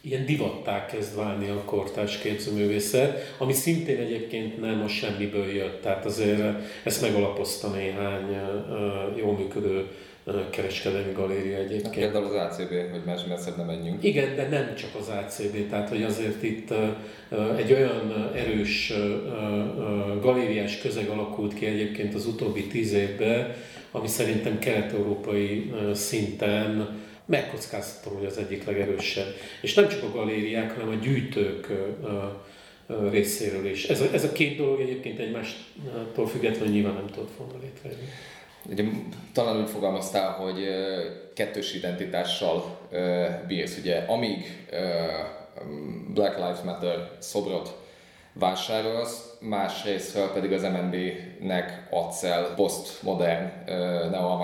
ilyen 0.00 0.26
divattá 0.26 0.86
kezd 0.86 1.16
válni 1.16 1.48
a 1.48 1.62
kortárs 1.64 2.18
képzőművészet, 2.18 3.34
ami 3.38 3.52
szintén 3.52 3.98
egyébként 3.98 4.60
nem 4.60 4.82
a 4.82 4.88
semmiből 4.88 5.46
jött, 5.46 5.82
tehát 5.82 6.04
azért 6.04 6.42
ezt 6.84 7.02
megalapozta 7.02 7.68
néhány 7.68 8.36
jól 9.16 9.32
működő 9.32 9.86
kereskedelmi 10.50 11.12
galéria 11.12 11.56
egyébként. 11.56 11.94
Például 11.94 12.24
az 12.24 12.32
ACB, 12.32 12.68
hogy 12.68 13.02
más 13.06 13.20
messzebb 13.28 13.56
nem 13.56 13.66
menjünk. 13.66 14.04
Igen, 14.04 14.36
de 14.36 14.48
nem 14.48 14.74
csak 14.74 14.90
az 15.00 15.08
ACB, 15.08 15.68
tehát 15.68 15.88
hogy 15.88 16.02
azért 16.02 16.42
itt 16.42 16.74
egy 17.56 17.72
olyan 17.72 18.32
erős 18.34 18.92
galériás 20.20 20.78
közeg 20.78 21.08
alakult 21.08 21.54
ki 21.54 21.66
egyébként 21.66 22.14
az 22.14 22.26
utóbbi 22.26 22.66
tíz 22.66 22.92
évben, 22.92 23.54
ami 23.90 24.08
szerintem 24.08 24.58
kelet-európai 24.58 25.72
szinten 25.94 26.98
megkockáztatom, 27.30 28.18
hogy 28.18 28.26
az 28.26 28.38
egyik 28.38 28.64
legerősebb. 28.64 29.34
És 29.62 29.74
nem 29.74 29.88
csak 29.88 30.02
a 30.02 30.10
galériák, 30.10 30.72
hanem 30.72 30.88
a 30.88 31.02
gyűjtők 31.02 31.66
részéről 33.10 33.66
is. 33.66 33.88
Ez 33.88 34.00
a, 34.00 34.06
ez 34.12 34.24
a 34.24 34.32
két 34.32 34.56
dolog 34.56 34.80
egyébként 34.80 35.18
egymástól 35.18 36.28
függetlenül 36.28 36.72
nyilván 36.72 36.94
nem 36.94 37.06
tudott 37.06 37.30
volna 37.36 37.52
létrejönni. 37.62 38.08
Ugye, 38.70 38.84
talán 39.32 39.62
úgy 39.62 39.70
fogalmaztál, 39.70 40.30
hogy 40.30 40.68
kettős 41.34 41.74
identitással 41.74 42.78
bírsz. 43.46 43.78
Ugye, 43.78 43.96
amíg 43.96 44.66
Black 46.14 46.36
Lives 46.36 46.60
Matter 46.64 47.10
szobrot 47.18 47.76
vásárolsz, 48.32 49.36
másrésztről 49.40 50.32
pedig 50.32 50.52
az 50.52 50.62
MNB-nek 50.62 51.86
adsz 51.90 52.22
el 52.22 52.54
posztmodern, 52.54 53.50
neo 54.10 54.38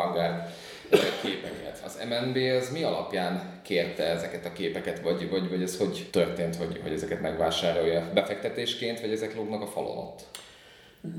képeket. 1.22 1.66
Az 1.87 1.99
MNB 2.09 2.37
az 2.61 2.72
mi 2.72 2.83
alapján 2.83 3.61
kérte 3.62 4.03
ezeket 4.03 4.46
a 4.46 4.53
képeket, 4.53 5.01
vagy, 5.01 5.31
vagy, 5.31 5.51
vagy 5.51 5.62
ez 5.62 5.79
hogy 5.79 6.07
történt, 6.11 6.57
hogy, 6.57 6.81
hogy 6.83 6.92
ezeket 6.92 7.20
megvásárolja? 7.20 8.11
Befektetésként, 8.14 9.01
vagy 9.01 9.11
ezek 9.11 9.37
lógnak 9.37 9.62
a 9.62 9.66
falon 9.66 9.96
ott? 9.96 10.25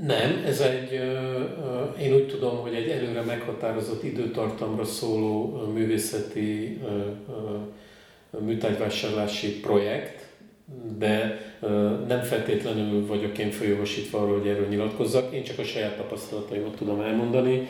Nem, 0.02 0.42
ez 0.46 0.60
egy, 0.60 0.92
én 2.00 2.14
úgy 2.14 2.28
tudom, 2.28 2.58
hogy 2.60 2.74
egy 2.74 2.88
előre 2.88 3.20
meghatározott 3.20 4.02
időtartamra 4.02 4.84
szóló 4.84 5.62
művészeti 5.74 6.80
műtárgyvásárlási 8.38 9.60
projekt, 9.60 10.26
de 10.98 11.40
nem 12.08 12.22
feltétlenül 12.22 13.06
vagyok 13.06 13.38
én 13.38 13.50
folyósítva 13.50 14.18
arról, 14.18 14.38
hogy 14.38 14.48
erről 14.48 14.68
nyilatkozzak, 14.68 15.34
én 15.34 15.42
csak 15.42 15.58
a 15.58 15.64
saját 15.64 15.96
tapasztalataimat 15.96 16.74
tudom 16.76 17.00
elmondani. 17.00 17.68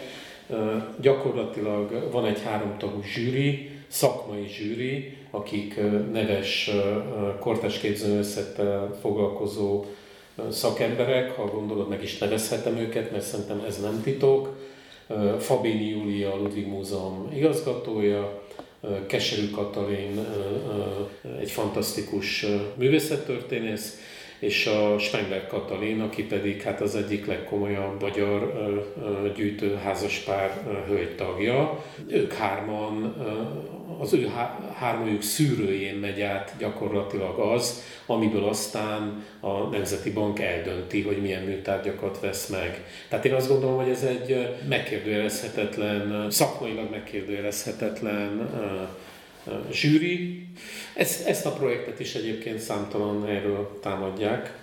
Gyakorlatilag 1.01 2.11
van 2.11 2.27
egy 2.27 2.43
háromtagú 2.43 3.03
zsűri, 3.03 3.71
szakmai 3.89 4.47
zsűri, 4.47 5.17
akik 5.31 5.81
neves 6.13 6.71
kortás 7.41 7.79
képzőművészettel 7.79 8.99
foglalkozó 9.01 9.85
szakemberek, 10.51 11.37
ha 11.37 11.45
gondolod, 11.45 11.89
meg 11.89 12.03
is 12.03 12.19
nevezhetem 12.19 12.77
őket, 12.77 13.11
mert 13.11 13.25
szerintem 13.25 13.63
ez 13.67 13.81
nem 13.81 14.03
titok. 14.03 14.57
Fabini 15.39 15.89
Júlia, 15.89 16.37
Ludwig 16.37 16.67
Múzeum 16.67 17.33
igazgatója, 17.35 18.43
Keserű 19.07 19.51
Katalin 19.51 20.27
egy 21.41 21.51
fantasztikus 21.51 22.47
művészettörténész, 22.75 23.97
és 24.39 24.67
a 24.67 24.99
Spengler 24.99 25.47
Katalin, 25.47 26.01
aki 26.01 26.25
pedig 26.25 26.63
hát 26.63 26.81
az 26.81 26.97
egyik 26.97 27.27
legkomolyabb 27.27 28.01
magyar 28.01 28.53
gyűjtő 29.37 29.75
házaspár 29.75 30.63
hölgy 30.87 31.15
tagja. 31.17 31.85
Ők 32.07 32.33
hárman, 32.33 33.17
az 34.01 34.15
ő 34.15 34.31
hármajuk 34.75 35.23
szűrőjén 35.23 35.95
megy 35.95 36.21
át 36.21 36.55
gyakorlatilag 36.59 37.39
az, 37.39 37.83
amiből 38.07 38.45
aztán 38.45 39.25
a 39.41 39.59
Nemzeti 39.59 40.13
Bank 40.13 40.41
eldönti, 40.41 41.03
hogy 41.03 41.21
milyen 41.21 41.43
műtárgyakat 41.43 42.21
vesz 42.21 42.49
meg. 42.49 42.85
Tehát 43.09 43.25
én 43.25 43.35
azt 43.35 43.49
gondolom, 43.49 43.77
hogy 43.77 43.89
ez 43.89 44.03
egy 44.03 44.57
megkérdőjelezhetetlen, 44.69 46.27
szakmailag 46.31 46.91
megkérdőjelezhetetlen 46.91 48.51
zsűri. 49.73 50.47
Ezt, 50.95 51.27
ezt 51.27 51.47
a 51.47 51.53
projektet 51.53 52.01
is 52.01 52.15
egyébként 52.15 52.59
számtalan 52.59 53.27
erről 53.27 53.79
támadják, 53.83 54.57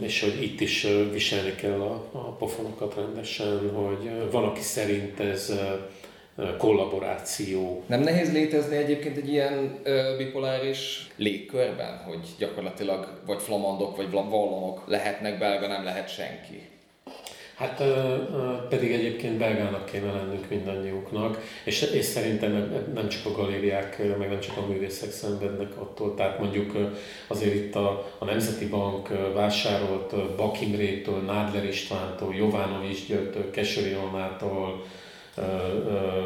és 0.00 0.20
hogy 0.20 0.42
itt 0.42 0.60
is 0.60 0.86
viselni 1.12 1.54
kell 1.54 1.80
a, 1.80 2.08
a 2.12 2.36
pofonokat 2.36 2.94
rendesen, 2.94 3.70
hogy 3.74 4.30
van, 4.30 4.44
aki 4.44 4.60
szerint 4.60 5.20
ez 5.20 5.52
kollaboráció. 6.58 7.82
Nem 7.86 8.00
nehéz 8.00 8.32
létezni 8.32 8.76
egyébként 8.76 9.16
egy 9.16 9.28
ilyen 9.28 9.78
ö, 9.82 10.14
bipoláris 10.16 11.06
légkörben, 11.16 11.96
hogy 11.96 12.28
gyakorlatilag 12.38 13.20
vagy 13.26 13.42
flamandok, 13.42 13.96
vagy 13.96 14.10
vallonok 14.10 14.82
lehetnek 14.86 15.38
belga, 15.38 15.66
nem 15.66 15.84
lehet 15.84 16.14
senki? 16.14 16.71
Hát 17.62 17.82
pedig 18.68 18.92
egyébként 18.92 19.38
belgának 19.38 19.84
kéne 19.84 20.12
lennünk 20.12 20.48
mindannyiuknak, 20.48 21.38
és, 21.64 21.82
és 21.82 22.04
szerintem 22.04 22.84
nem 22.94 23.08
csak 23.08 23.26
a 23.26 23.32
galériák, 23.32 24.18
meg 24.18 24.28
nem 24.28 24.40
csak 24.40 24.56
a 24.56 24.66
művészek 24.66 25.10
szenvednek 25.10 25.80
attól. 25.80 26.14
Tehát 26.14 26.38
mondjuk 26.38 26.72
azért 27.26 27.54
itt 27.54 27.74
a, 27.74 28.12
a 28.18 28.24
Nemzeti 28.24 28.66
Bank 28.66 29.08
vásárolt 29.34 30.34
Bakimrétől, 30.36 31.20
Nádler 31.20 31.64
Istvántól, 31.64 32.34
Jovanovics 32.34 33.06
Györgytől, 33.06 33.50
Keseri 33.50 33.92
Almától, 33.92 34.84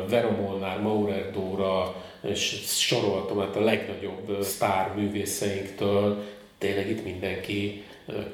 Veromolnár, 0.08 0.80
Maurer 0.80 1.30
Dóra, 1.30 1.94
és 2.20 2.62
soroltam 2.66 3.38
hát 3.38 3.56
a 3.56 3.64
legnagyobb 3.64 4.42
sztár 4.42 4.92
művészeinktől, 4.96 6.24
tényleg 6.58 6.90
itt 6.90 7.04
mindenki 7.04 7.84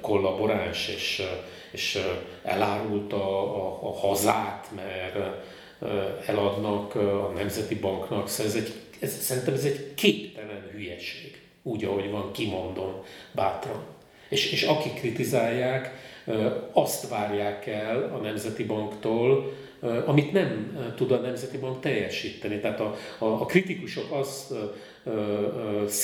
kollaboráns, 0.01 0.89
és 0.89 1.23
és 1.73 1.99
elárult 2.43 3.13
a, 3.13 3.57
a, 3.57 3.79
a 3.83 3.93
hazát, 3.93 4.69
mert 4.75 5.45
eladnak 6.27 6.95
a 6.95 7.33
Nemzeti 7.35 7.75
Banknak. 7.75 8.29
Szóval 8.29 8.53
ez 8.53 8.59
egy, 8.59 8.73
ez, 9.01 9.23
szerintem 9.23 9.55
ez 9.55 9.65
egy 9.65 9.95
képtelen 9.95 10.69
hülyeség, 10.73 11.41
úgy, 11.63 11.85
ahogy 11.85 12.11
van, 12.11 12.33
kimondom 12.33 13.05
bátran. 13.33 13.83
És, 14.29 14.53
és 14.53 14.63
akik 14.63 14.95
kritizálják, 14.95 15.91
azt 16.73 17.09
várják 17.09 17.67
el 17.67 18.13
a 18.15 18.17
Nemzeti 18.17 18.65
Banktól, 18.65 19.53
amit 20.07 20.33
nem 20.33 20.79
tud 20.97 21.13
a 21.13 21.17
Nemzeti 21.17 21.59
Bank 21.59 21.81
teljesíteni. 21.81 22.61
Tehát 22.61 22.81
a, 22.81 22.97
a, 23.19 23.25
a 23.25 23.47
kritikusok 23.47 24.13
azt 24.13 24.53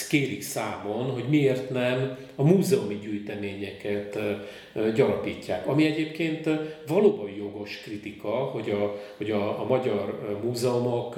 kérik 0.08 0.42
számon, 0.42 1.10
hogy 1.10 1.24
miért 1.28 1.70
nem 1.70 2.16
a 2.34 2.42
múzeumi 2.42 2.98
gyűjteményeket 3.02 4.18
gyarapítják. 4.94 5.66
Ami 5.66 5.86
egyébként 5.86 6.48
valóban 6.86 7.30
jogos 7.30 7.80
kritika, 7.82 8.28
hogy 8.28 8.70
a, 8.70 9.00
hogy 9.16 9.30
a, 9.30 9.60
a 9.60 9.64
magyar 9.64 10.38
múzeumok 10.44 11.14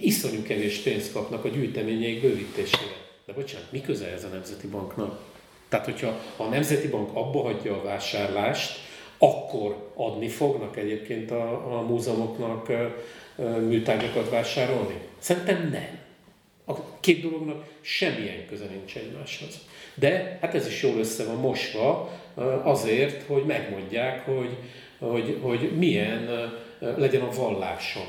iszonyú 0.00 0.42
kevés 0.42 0.78
pénzt 0.78 1.12
kapnak 1.12 1.44
a 1.44 1.48
gyűjteményeik 1.48 2.20
bővítésére. 2.20 3.04
De 3.26 3.32
bocsánat, 3.32 3.72
mi 3.72 3.80
köze 3.80 4.12
ez 4.12 4.24
a 4.24 4.28
Nemzeti 4.28 4.66
Banknak? 4.66 5.20
Tehát, 5.68 5.84
hogyha 5.84 6.20
a 6.36 6.44
Nemzeti 6.44 6.88
Bank 6.88 7.10
abba 7.12 7.42
hagyja 7.42 7.74
a 7.74 7.82
vásárlást, 7.82 8.78
akkor 9.18 9.90
adni 9.94 10.28
fognak 10.28 10.76
egyébként 10.76 11.30
a, 11.30 11.76
a 11.78 11.80
múzeumoknak 11.80 12.72
műtárgyakat 13.60 14.30
vásárolni? 14.30 14.98
Szerintem 15.18 15.68
nem. 15.72 16.05
A 16.66 17.00
két 17.00 17.22
dolognak 17.22 17.64
semmilyen 17.80 18.46
köze 18.48 18.64
nincs 18.64 18.96
egymáshoz. 18.96 19.60
De 19.94 20.38
hát 20.40 20.54
ez 20.54 20.66
is 20.66 20.82
jól 20.82 20.98
össze 20.98 21.24
van 21.24 21.36
mosva 21.36 22.10
azért, 22.62 23.22
hogy 23.22 23.44
megmondják, 23.44 24.24
hogy, 24.24 24.56
hogy, 24.98 25.38
hogy 25.42 25.76
milyen 25.76 26.52
legyen 26.78 27.22
a 27.22 27.30
vallásom. 27.30 28.06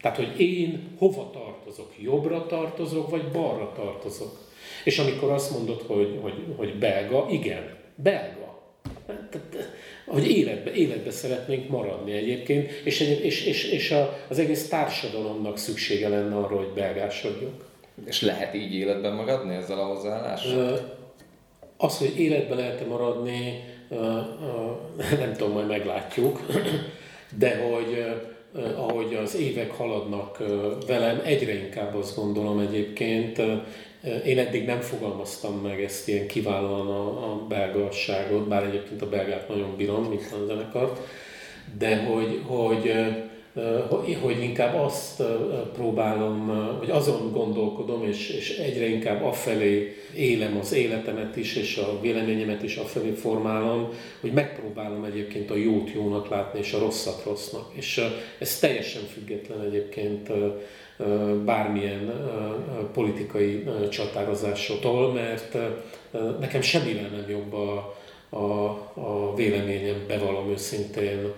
Tehát, 0.00 0.16
hogy 0.16 0.40
én 0.40 0.96
hova 0.98 1.30
tartozok, 1.30 1.92
jobbra 2.00 2.46
tartozok, 2.46 3.10
vagy 3.10 3.24
balra 3.28 3.72
tartozok. 3.72 4.38
És 4.84 4.98
amikor 4.98 5.30
azt 5.30 5.50
mondod, 5.50 5.82
hogy, 5.86 6.18
hogy, 6.20 6.44
hogy 6.56 6.74
belga, 6.78 7.26
igen, 7.30 7.76
belga. 7.94 8.44
Hogy 10.06 10.30
életbe, 10.30 10.72
életbe 10.72 11.10
szeretnénk 11.10 11.68
maradni 11.68 12.12
egyébként, 12.12 12.70
és, 12.84 13.00
és, 13.00 13.44
és, 13.44 13.64
és 13.64 13.90
a, 13.90 14.18
az 14.28 14.38
egész 14.38 14.68
társadalomnak 14.68 15.58
szüksége 15.58 16.08
lenne 16.08 16.36
arra, 16.36 16.56
hogy 16.56 16.72
belgásodjunk. 16.74 17.64
És 18.04 18.22
lehet 18.22 18.54
így 18.54 18.74
életben 18.74 19.12
maradni 19.12 19.54
ezzel 19.54 19.78
a 19.78 19.84
hozzáállással? 19.84 20.94
Az, 21.76 21.98
hogy 21.98 22.20
életben 22.20 22.56
lehet 22.56 22.88
maradni, 22.88 23.64
nem 25.20 25.32
tudom, 25.36 25.52
majd 25.52 25.66
meglátjuk, 25.66 26.40
de 27.38 27.56
hogy 27.56 28.04
ahogy 28.76 29.14
az 29.14 29.36
évek 29.36 29.70
haladnak 29.70 30.42
velem, 30.86 31.20
egyre 31.24 31.54
inkább 31.54 31.94
azt 31.94 32.16
gondolom 32.16 32.58
egyébként, 32.58 33.42
én 34.24 34.38
eddig 34.38 34.64
nem 34.66 34.80
fogalmaztam 34.80 35.60
meg 35.60 35.82
ezt 35.82 36.08
ilyen 36.08 36.26
kiválóan 36.26 36.86
a, 36.86 37.32
a 37.32 37.46
belgasságot, 37.48 38.48
bár 38.48 38.62
egyébként 38.64 39.02
a 39.02 39.08
belgát 39.08 39.48
nagyon 39.48 39.76
bírom, 39.76 40.04
mint 40.04 40.32
a 40.32 40.46
zenekart, 40.46 41.00
de 41.78 41.96
hogy, 41.96 42.40
hogy 42.46 42.92
hogy 44.22 44.42
inkább 44.42 44.74
azt 44.74 45.22
próbálom, 45.74 46.46
vagy 46.78 46.90
azon 46.90 47.32
gondolkodom, 47.32 48.04
és, 48.04 48.30
és 48.30 48.58
egyre 48.58 48.86
inkább 48.86 49.24
afelé 49.24 49.96
élem 50.16 50.56
az 50.56 50.72
életemet 50.72 51.36
is, 51.36 51.56
és 51.56 51.76
a 51.76 52.00
véleményemet 52.00 52.62
is 52.62 52.76
afelé 52.76 53.10
formálom, 53.10 53.88
hogy 54.20 54.32
megpróbálom 54.32 55.04
egyébként 55.04 55.50
a 55.50 55.56
jót 55.56 55.90
jónak 55.94 56.28
látni, 56.28 56.58
és 56.58 56.72
a 56.72 56.78
rosszat 56.78 57.22
rossznak. 57.24 57.70
És 57.72 58.00
ez 58.38 58.58
teljesen 58.58 59.02
független 59.02 59.60
egyébként 59.60 60.30
bármilyen 61.44 62.12
politikai 62.92 63.64
csatározásoktól, 63.90 65.12
mert 65.12 65.56
nekem 66.40 66.60
semmivel 66.60 67.08
nem 67.08 67.30
jobb 67.30 67.52
a, 67.52 67.96
a, 68.28 68.64
a 68.94 69.34
véleményem, 69.36 70.04
bevallom 70.08 70.50
őszintén, 70.50 71.32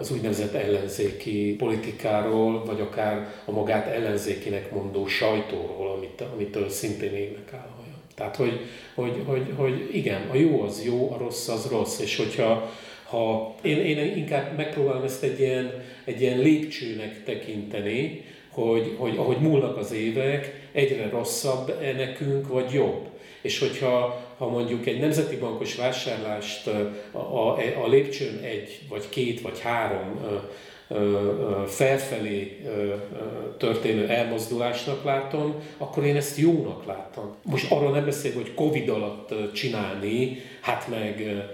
az 0.00 0.10
úgynevezett 0.10 0.54
ellenzéki 0.54 1.54
politikáról, 1.58 2.64
vagy 2.64 2.80
akár 2.80 3.34
a 3.44 3.50
magát 3.50 3.86
ellenzékinek 3.86 4.72
mondó 4.72 5.06
sajtóról, 5.06 5.90
amit, 5.90 6.20
amitől 6.34 6.68
szintén 6.68 7.14
égnek 7.14 7.52
áll 7.52 7.70
Tehát, 8.14 8.36
hogy, 8.36 8.60
hogy, 8.94 9.22
hogy, 9.26 9.52
hogy 9.56 9.88
igen, 9.92 10.28
a 10.30 10.34
jó 10.34 10.62
az 10.62 10.84
jó, 10.84 11.12
a 11.12 11.18
rossz 11.18 11.48
az 11.48 11.68
rossz, 11.70 12.00
és 12.00 12.16
hogyha 12.16 12.70
ha 13.08 13.54
én, 13.62 13.78
én 13.78 14.16
inkább 14.16 14.56
megpróbálom 14.56 15.02
ezt 15.02 15.22
egy 15.22 15.40
ilyen, 15.40 15.82
egy 16.04 16.20
ilyen 16.20 16.38
lépcsőnek 16.38 17.24
tekinteni, 17.24 18.24
hogy, 18.48 18.94
hogy 18.98 19.16
ahogy 19.16 19.36
múlnak 19.36 19.76
az 19.76 19.92
évek, 19.92 20.68
egyre 20.72 21.08
rosszabb 21.08 21.78
-e 21.82 21.92
nekünk, 21.92 22.48
vagy 22.48 22.72
jobb. 22.72 23.06
És 23.40 23.58
hogyha 23.58 24.27
ha 24.38 24.48
mondjuk 24.48 24.86
egy 24.86 25.00
nemzeti 25.00 25.36
bankos 25.36 25.74
vásárlást 25.74 26.66
a, 27.10 27.18
a, 27.18 27.56
a 27.84 27.88
lépcsőn 27.88 28.38
egy, 28.42 28.80
vagy 28.88 29.08
két, 29.08 29.40
vagy 29.40 29.60
három 29.60 30.20
felfelé 31.66 32.66
történő 33.58 34.08
elmozdulásnak 34.08 35.04
látom, 35.04 35.54
akkor 35.78 36.04
én 36.04 36.16
ezt 36.16 36.38
jónak 36.38 36.86
látom. 36.86 37.34
Most 37.42 37.70
arról 37.70 37.90
nem 37.90 38.04
beszélek, 38.04 38.36
hogy 38.36 38.54
Covid 38.54 38.88
alatt 38.88 39.52
csinálni, 39.52 40.42
hát 40.60 40.88
meg 40.88 41.44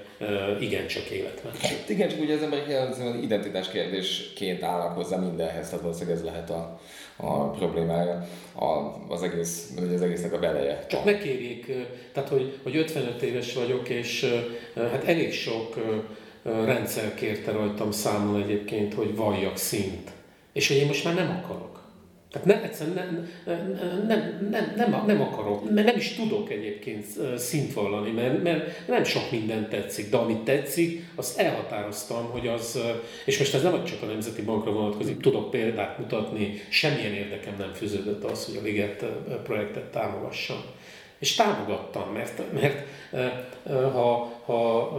igen 0.61 0.87
csak 0.87 1.11
életben. 1.11 1.53
Hát 1.61 1.89
igen, 1.89 2.09
csak 2.09 2.21
ugye 2.21 2.35
az 2.35 2.43
emberek 2.43 2.91
az 2.91 3.03
identitás 3.23 3.69
kérdésként 3.69 4.63
állnak 4.63 4.97
hozzá 4.97 5.17
mindenhez, 5.17 5.69
tehát 5.69 5.85
valószínűleg 5.85 6.17
ez 6.17 6.25
lehet 6.25 6.51
a, 6.51 6.81
a 7.17 7.51
problémája, 7.51 8.29
a, 8.55 8.95
az, 9.09 9.23
egész, 9.23 9.73
az 9.95 10.03
egésznek 10.03 10.33
a 10.33 10.39
beleje. 10.39 10.87
Csak 10.87 11.05
ne 11.05 11.19
kérjék, 11.19 11.73
tehát 12.13 12.29
hogy, 12.29 12.59
hogy 12.63 12.77
55 12.77 13.23
éves 13.23 13.55
vagyok, 13.55 13.89
és 13.89 14.43
hát 14.75 15.05
elég 15.05 15.33
sok 15.33 15.77
rendszer 16.43 17.15
kérte 17.15 17.53
rajtam 17.53 17.91
számon 17.91 18.43
egyébként, 18.43 18.95
hogy 18.95 19.17
valljak 19.17 19.57
szint. 19.57 20.11
És 20.53 20.69
hogy 20.69 20.77
én 20.77 20.87
most 20.87 21.05
már 21.05 21.15
nem 21.15 21.41
akarok. 21.43 21.84
Tehát 22.35 22.49
nem, 22.49 22.63
egyszerűen 22.63 22.95
nem, 22.95 23.29
nem, 24.07 24.49
nem, 24.51 24.73
nem, 24.77 25.03
nem 25.07 25.21
akarok, 25.21 25.71
mert 25.71 25.87
nem 25.87 25.97
is 25.97 26.15
tudok 26.15 26.51
egyébként 26.51 27.07
szint 27.37 27.73
vallani, 27.73 28.11
mert, 28.11 28.43
mert 28.43 28.89
nem 28.89 29.05
sok 29.05 29.31
minden 29.31 29.69
tetszik, 29.69 30.11
de 30.11 30.17
amit 30.17 30.39
tetszik, 30.39 31.05
azt 31.15 31.39
elhatároztam, 31.39 32.31
hogy 32.31 32.47
az, 32.47 32.79
és 33.25 33.39
most 33.39 33.55
ez 33.55 33.63
nem 33.63 33.85
csak 33.85 34.03
a 34.03 34.07
Nemzeti 34.07 34.43
Bankra 34.43 34.73
vonatkozik, 34.73 35.21
tudok 35.21 35.51
példát 35.51 35.99
mutatni, 35.99 36.63
semmilyen 36.69 37.13
érdekem 37.13 37.55
nem 37.59 37.73
fűződött 37.73 38.25
az, 38.25 38.45
hogy 38.45 38.57
a 38.57 38.63
Liget 38.63 39.05
projektet 39.45 39.85
támogassam. 39.85 40.63
És 41.25 41.35
támogattam, 41.35 42.13
mert, 42.13 42.53
mert 42.53 42.87
ha, 43.93 44.33
ha 44.45 44.91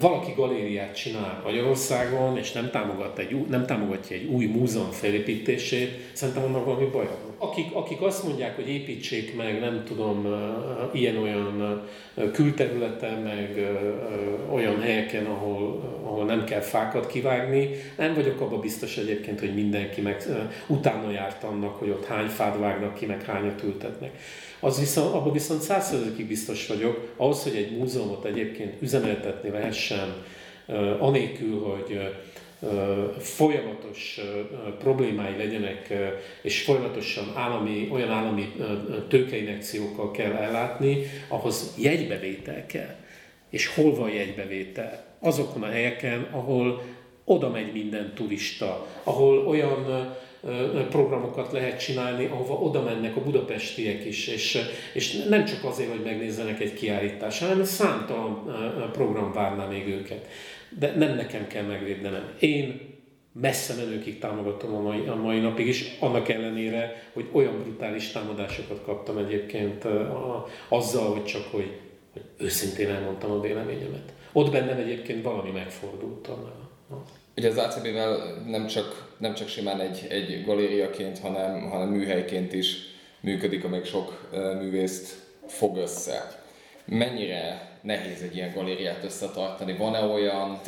valaki 0.00 0.32
galériát 0.36 0.94
csinál 0.94 1.40
Magyarországon, 1.44 2.38
és 2.38 2.52
nem, 2.52 2.70
támogat 2.70 3.18
egy, 3.18 3.46
nem 3.48 3.66
támogatja 3.66 4.16
egy 4.16 4.24
új 4.24 4.44
múzeum 4.44 4.90
felépítését, 4.90 6.10
szerintem 6.12 6.44
annak 6.44 6.64
valami 6.64 6.84
baj 6.84 7.04
van. 7.04 7.48
Akik, 7.48 7.74
akik 7.74 8.00
azt 8.00 8.24
mondják, 8.24 8.54
hogy 8.54 8.68
építsék 8.68 9.36
meg, 9.36 9.60
nem 9.60 9.82
tudom, 9.84 10.26
ilyen-olyan 10.92 11.82
külterületen, 12.32 13.18
meg 13.18 13.70
olyan 14.52 14.80
helyeken, 14.80 15.26
ahol, 15.26 15.80
ahol 16.04 16.24
nem 16.24 16.44
kell 16.44 16.60
fákat 16.60 17.06
kivágni, 17.06 17.70
nem 17.96 18.14
vagyok 18.14 18.40
abban 18.40 18.60
biztos 18.60 18.96
egyébként, 18.96 19.40
hogy 19.40 19.54
mindenki 19.54 20.00
meg 20.00 20.22
utána 20.66 21.10
járt 21.10 21.44
annak, 21.44 21.78
hogy 21.78 21.88
ott 21.88 22.04
hány 22.04 22.28
fát 22.28 22.58
vágnak 22.58 22.94
ki, 22.94 23.06
meg 23.06 23.24
hányat 23.24 23.62
ültetnek. 23.62 24.10
Az 24.64 24.78
viszont, 24.78 25.14
abban 25.14 25.32
viszont 25.32 25.60
százszerzőkig 25.60 26.26
biztos 26.26 26.66
vagyok, 26.66 27.12
ahhoz, 27.16 27.42
hogy 27.42 27.56
egy 27.56 27.76
múzeumot 27.76 28.24
egyébként 28.24 28.82
üzemeltetni 28.82 29.50
lehessen, 29.50 30.24
anélkül, 30.98 31.60
hogy 31.60 32.00
folyamatos 33.18 34.20
problémái 34.78 35.36
legyenek, 35.36 35.92
és 36.42 36.62
folyamatosan 36.62 37.32
állami, 37.34 37.88
olyan 37.92 38.10
állami 38.10 38.52
tőkeinekciókkal 39.08 40.10
kell 40.10 40.32
ellátni, 40.32 41.06
ahhoz 41.28 41.74
jegybevétel 41.78 42.66
kell. 42.66 42.96
És 43.50 43.66
hol 43.66 43.94
van 43.94 44.10
jegybevétel? 44.10 45.04
Azokon 45.20 45.62
a 45.62 45.70
helyeken, 45.70 46.28
ahol 46.30 46.82
oda 47.24 47.50
megy 47.50 47.72
minden 47.72 48.12
turista, 48.14 48.86
ahol 49.02 49.46
olyan 49.46 50.14
programokat 50.90 51.52
lehet 51.52 51.84
csinálni, 51.84 52.24
ahova 52.24 52.54
oda 52.54 52.82
mennek 52.82 53.16
a 53.16 53.22
budapestiek 53.22 54.04
is, 54.04 54.26
és, 54.26 54.58
és 54.94 55.22
nem 55.28 55.44
csak 55.44 55.64
azért, 55.64 55.90
hogy 55.90 56.02
megnézzenek 56.04 56.60
egy 56.60 56.74
kiállítást, 56.74 57.42
hanem 57.42 57.64
számtalan 57.64 58.90
program 58.92 59.32
várná 59.32 59.66
még 59.66 59.88
őket. 59.88 60.28
De 60.78 60.94
nem 60.96 61.14
nekem 61.14 61.46
kell 61.46 61.64
megvédnem. 61.64 62.32
Én 62.38 62.80
messze 63.32 63.74
menőkig 63.74 64.18
támogatom 64.18 64.74
a 64.74 64.80
mai, 64.80 65.06
a 65.06 65.14
mai 65.14 65.40
napig 65.40 65.66
is, 65.66 65.96
annak 66.00 66.28
ellenére, 66.28 67.10
hogy 67.12 67.28
olyan 67.32 67.62
brutális 67.62 68.10
támadásokat 68.10 68.82
kaptam 68.84 69.18
egyébként 69.18 69.84
a, 69.84 70.46
azzal, 70.68 71.12
hogy 71.12 71.24
csak 71.24 71.44
hogy, 71.50 71.70
hogy 72.12 72.22
őszintén 72.38 72.88
elmondtam 72.88 73.30
a 73.30 73.40
véleményemet. 73.40 74.12
Ott 74.32 74.50
bennem 74.50 74.78
egyébként 74.78 75.22
valami 75.22 75.50
megfordult. 75.50 76.28
Ugye 77.36 77.48
az 77.48 77.56
ACB-vel 77.56 78.42
nem 78.46 78.66
csak, 78.66 79.14
nem 79.18 79.34
csak 79.34 79.48
simán 79.48 79.80
egy, 79.80 80.06
egy 80.08 80.44
galériaként, 80.44 81.18
hanem, 81.18 81.70
hanem 81.70 81.88
műhelyként 81.88 82.52
is 82.52 82.76
működik, 83.20 83.64
amelyik 83.64 83.84
sok 83.84 84.30
művészt 84.32 85.14
fog 85.46 85.76
össze. 85.76 86.40
Mennyire 86.84 87.70
nehéz 87.82 88.22
egy 88.22 88.36
ilyen 88.36 88.52
galériát 88.54 89.04
összetartani? 89.04 89.76
Van-e 89.76 90.00
olyan 90.00 90.60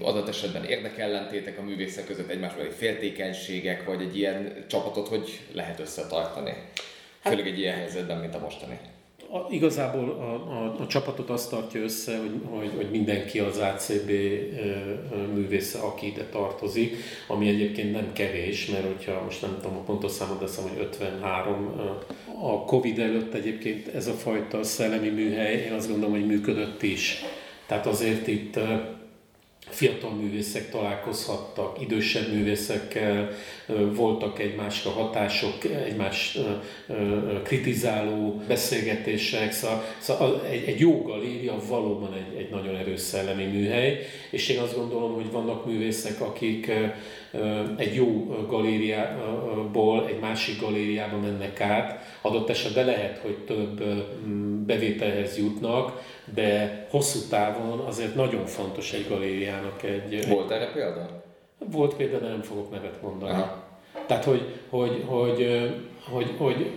adat 0.00 0.28
esetben 0.28 0.64
érdekellentétek 0.64 1.58
a 1.58 1.62
művészek 1.62 2.06
között, 2.06 2.30
egymásbeli 2.30 2.70
féltékenységek, 2.70 3.84
vagy 3.84 4.02
egy 4.02 4.18
ilyen 4.18 4.64
csapatot 4.68 5.08
hogy 5.08 5.40
lehet 5.52 5.80
összetartani? 5.80 6.50
Hát- 7.20 7.32
Főleg 7.34 7.46
egy 7.52 7.58
ilyen 7.58 7.76
helyzetben, 7.76 8.18
mint 8.18 8.34
a 8.34 8.38
mostani 8.38 8.78
a, 9.32 9.46
igazából 9.50 10.10
a, 10.10 10.32
a, 10.32 10.74
a 10.80 10.86
csapatot 10.86 11.30
azt 11.30 11.50
tartja 11.50 11.80
össze, 11.80 12.18
hogy, 12.18 12.40
hogy, 12.50 12.70
hogy 12.76 12.90
mindenki 12.90 13.38
az 13.38 13.58
ACB 13.58 14.10
művésze, 15.34 15.78
aki 15.78 16.06
ide 16.06 16.24
tartozik, 16.24 16.96
ami 17.28 17.48
egyébként 17.48 17.92
nem 17.92 18.12
kevés, 18.12 18.66
mert 18.66 18.86
hogyha 18.86 19.22
most 19.24 19.42
nem 19.42 19.56
tudom 19.60 19.76
a 19.76 19.80
pontos 19.80 20.10
számot, 20.10 20.38
de 20.38 20.44
azt 20.44 20.60
hogy 20.60 20.80
53 20.80 21.72
a 22.42 22.64
Covid 22.64 22.98
előtt 22.98 23.34
egyébként 23.34 23.88
ez 23.88 24.06
a 24.06 24.12
fajta 24.12 24.62
szellemi 24.62 25.08
műhely, 25.08 25.54
én 25.54 25.72
azt 25.72 25.88
gondolom, 25.88 26.14
hogy 26.14 26.26
működött 26.26 26.82
is. 26.82 27.24
Tehát 27.66 27.86
azért 27.86 28.26
itt 28.26 28.58
fiatal 29.70 30.10
művészek 30.10 30.70
találkozhattak, 30.70 31.80
idősebb 31.80 32.32
művészekkel, 32.32 33.30
voltak 33.94 34.38
egymásra 34.38 34.90
hatások, 34.90 35.64
egymás 35.64 36.38
kritizáló 37.42 38.42
beszélgetések, 38.48 39.52
szóval, 39.52 39.84
szóval 39.98 40.42
egy, 40.50 40.64
egy 40.68 40.80
jó 40.80 41.02
galéria 41.02 41.56
valóban 41.68 42.14
egy, 42.14 42.38
egy 42.38 42.50
nagyon 42.50 42.76
erős 42.76 43.00
szellemi 43.00 43.44
műhely, 43.44 43.98
és 44.30 44.48
én 44.48 44.58
azt 44.58 44.76
gondolom, 44.76 45.14
hogy 45.14 45.30
vannak 45.30 45.66
művészek, 45.66 46.20
akik 46.20 46.70
egy 47.76 47.94
jó 47.94 48.36
galériából 48.48 50.06
egy 50.08 50.18
másik 50.20 50.60
galériába 50.60 51.18
mennek 51.18 51.60
át, 51.60 52.18
adott 52.20 52.48
esetben 52.48 52.84
lehet, 52.84 53.18
hogy 53.18 53.36
több 53.36 53.82
bevételhez 54.66 55.38
jutnak, 55.38 56.02
de 56.34 56.86
hosszú 56.90 57.18
távon 57.28 57.78
azért 57.78 58.14
nagyon 58.14 58.46
fontos 58.46 58.92
egy 58.92 59.06
galériának 59.08 59.82
egy... 59.82 60.28
Volt 60.28 60.50
erre 60.50 60.72
példa? 60.72 61.22
Volt 61.58 61.94
példa, 61.94 62.18
de 62.18 62.28
nem 62.28 62.42
fogok 62.42 62.70
nevet 62.70 63.02
mondani. 63.02 63.32
Aha. 63.32 63.68
Tehát, 64.06 64.24
hogy, 64.24 64.42
hogy, 64.68 65.04
hogy, 65.06 65.72
hogy, 66.10 66.34
hogy 66.38 66.70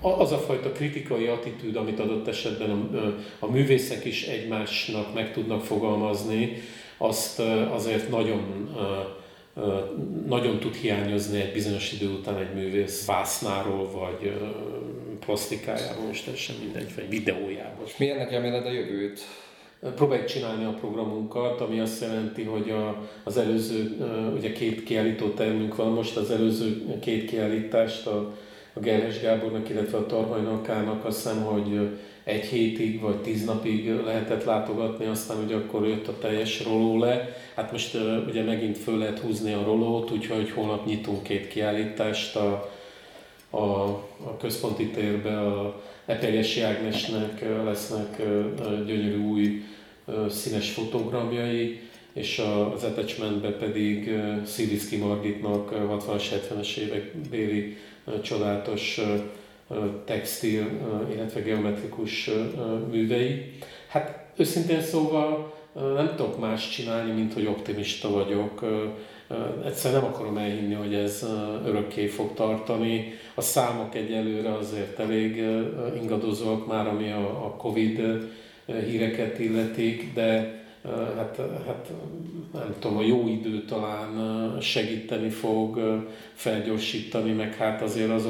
az 0.00 0.32
a 0.32 0.38
fajta 0.38 0.72
kritikai 0.72 1.26
attitűd, 1.26 1.76
amit 1.76 2.00
adott 2.00 2.28
esetben 2.28 2.70
a, 2.70 3.14
a 3.38 3.50
művészek 3.50 4.04
is 4.04 4.26
egymásnak 4.26 5.14
meg 5.14 5.32
tudnak 5.32 5.60
fogalmazni, 5.60 6.62
azt 6.96 7.40
azért 7.70 8.10
nagyon 8.10 8.70
nagyon 10.26 10.58
tud 10.58 10.74
hiányozni 10.74 11.40
egy 11.40 11.52
bizonyos 11.52 11.92
idő 11.92 12.08
után 12.08 12.36
egy 12.36 12.54
művész 12.54 13.06
vásznáról, 13.06 13.90
vagy 13.90 14.40
plastikájából, 15.20 16.06
most 16.06 16.24
teljesen 16.24 16.56
mindegy, 16.64 16.94
vagy 16.94 17.08
videójából. 17.08 17.86
És 17.86 17.96
milyennek 17.96 18.30
reméled 18.30 18.66
a 18.66 18.70
jövőt? 18.70 19.20
Próbáljuk 19.94 20.26
csinálni 20.26 20.64
a 20.64 20.74
programunkat, 20.80 21.60
ami 21.60 21.80
azt 21.80 22.00
jelenti, 22.00 22.42
hogy 22.42 22.70
a, 22.70 23.08
az 23.24 23.36
előző, 23.36 23.96
ugye 24.36 24.52
két 24.52 24.84
kiállító 24.84 25.28
termünk 25.28 25.76
van 25.76 25.92
most, 25.92 26.16
az 26.16 26.30
előző 26.30 26.98
két 27.00 27.24
kiállítást 27.24 28.06
a, 28.06 28.34
a 28.72 28.80
Gerhes 28.80 29.20
Gábornak, 29.20 29.68
illetve 29.68 29.98
a 29.98 30.06
Tarhajnakának 30.06 31.04
azt 31.04 31.22
hiszem, 31.22 31.42
hogy 31.42 31.88
egy 32.24 32.44
hétig 32.44 33.00
vagy 33.00 33.16
tíz 33.16 33.44
napig 33.44 33.90
lehetett 34.04 34.44
látogatni, 34.44 35.06
aztán 35.06 35.44
ugye 35.44 35.56
akkor 35.56 35.88
jött 35.88 36.08
a 36.08 36.18
teljes 36.18 36.64
roló 36.64 36.98
le. 36.98 37.36
Hát 37.54 37.72
most 37.72 37.96
ugye 38.28 38.42
megint 38.42 38.78
föl 38.78 38.98
lehet 38.98 39.18
húzni 39.18 39.52
a 39.52 39.64
rolót, 39.64 40.10
úgyhogy 40.10 40.50
holnap 40.50 40.86
nyitunk 40.86 41.22
két 41.22 41.48
kiállítást 41.48 42.36
a, 42.36 42.70
a, 43.50 43.60
a 44.24 44.36
központi 44.40 44.86
térbe, 44.86 45.40
a 45.40 45.82
Eperjesi 46.06 46.60
Ágnesnek 46.60 47.44
lesznek 47.64 48.22
gyönyörű 48.86 49.24
új 49.24 49.62
színes 50.28 50.70
fotogramjai, 50.70 51.80
és 52.12 52.42
az 52.74 52.84
attachmentben 52.84 53.58
pedig 53.58 54.10
Sziliszki 54.44 54.96
Margitnak 54.96 55.70
60-as, 55.72 56.22
70-es 56.32 56.76
évek 56.76 57.16
béli 57.30 57.76
csodálatos 58.22 59.00
textil, 60.04 60.66
illetve 61.14 61.40
geometrikus 61.40 62.30
művei. 62.90 63.52
Hát 63.88 64.32
őszintén 64.36 64.80
szóval 64.80 65.54
nem 65.94 66.12
tudok 66.16 66.40
más 66.40 66.68
csinálni, 66.70 67.12
mint 67.12 67.32
hogy 67.32 67.46
optimista 67.46 68.10
vagyok. 68.10 68.64
Egyszerűen 69.64 70.00
nem 70.00 70.10
akarom 70.10 70.36
elhinni, 70.36 70.74
hogy 70.74 70.94
ez 70.94 71.26
örökké 71.64 72.06
fog 72.06 72.34
tartani. 72.34 73.12
A 73.34 73.40
számok 73.40 73.94
egyelőre 73.94 74.54
azért 74.54 74.98
elég 74.98 75.42
ingadozóak 76.00 76.66
már, 76.66 76.86
ami 76.86 77.10
a 77.10 77.54
Covid 77.58 78.00
híreket 78.66 79.38
illetik, 79.38 80.12
de 80.14 80.62
hát, 81.16 81.40
hát 81.66 81.90
nem 82.52 82.74
tudom, 82.78 82.96
a 82.96 83.02
jó 83.02 83.28
idő 83.28 83.64
talán 83.64 84.10
segíteni 84.60 85.28
fog, 85.28 85.80
felgyorsítani, 86.32 87.32
meg 87.32 87.54
hát 87.54 87.82
azért 87.82 88.10
az 88.10 88.26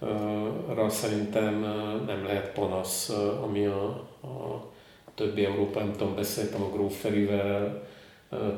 oltásokra 0.00 0.88
szerintem 0.88 1.60
nem 2.06 2.24
lehet 2.24 2.52
panasz, 2.52 3.08
ami 3.42 3.66
a, 3.66 3.84
a 4.22 4.64
többi 5.14 5.44
Európa, 5.44 5.78
nem 5.78 5.92
tudom, 5.92 6.14
beszéltem 6.14 6.62
a 6.62 6.70
Gróf 6.70 7.00
Ferivel 7.00 7.86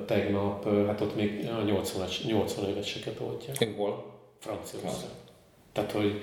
tegnap, 0.06 0.68
hát 0.86 1.00
ott 1.00 1.16
még 1.16 1.48
a 1.58 1.62
80, 1.62 2.06
80 2.26 2.68
éveseket 2.68 3.20
oltják. 3.20 3.76
Hol? 3.76 4.04
Franciaország. 4.38 5.10
Tehát, 5.72 5.92
hogy 5.92 6.20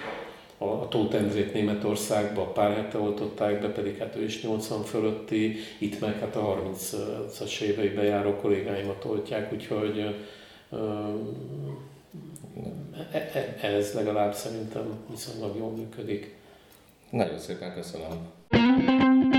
a, 0.58 0.66
a 0.66 0.88
Tóth 0.88 1.16
Endrét 1.16 1.54
Németországba 1.54 2.44
pár 2.44 2.76
hete 2.76 3.00
oltották 3.00 3.62
be, 3.62 3.68
pedig 3.68 3.98
hát 3.98 4.16
ő 4.16 4.24
is 4.24 4.42
80 4.42 4.84
fölötti, 4.84 5.56
itt 5.80 6.00
meg 6.00 6.20
hát 6.20 6.36
a 6.36 6.60
30-as 6.76 7.60
éveiben 7.60 8.06
járó 8.06 8.36
kollégáimat 8.36 9.06
oltják, 9.06 9.54
úgyhogy 9.54 10.16
ez 13.62 13.94
legalább 13.94 14.34
szerintem 14.34 14.98
viszonylag 15.10 15.58
jól 15.58 15.72
működik. 15.72 16.36
Nagyon 17.10 17.40
szépen 17.40 17.74
köszönöm. 17.74 19.37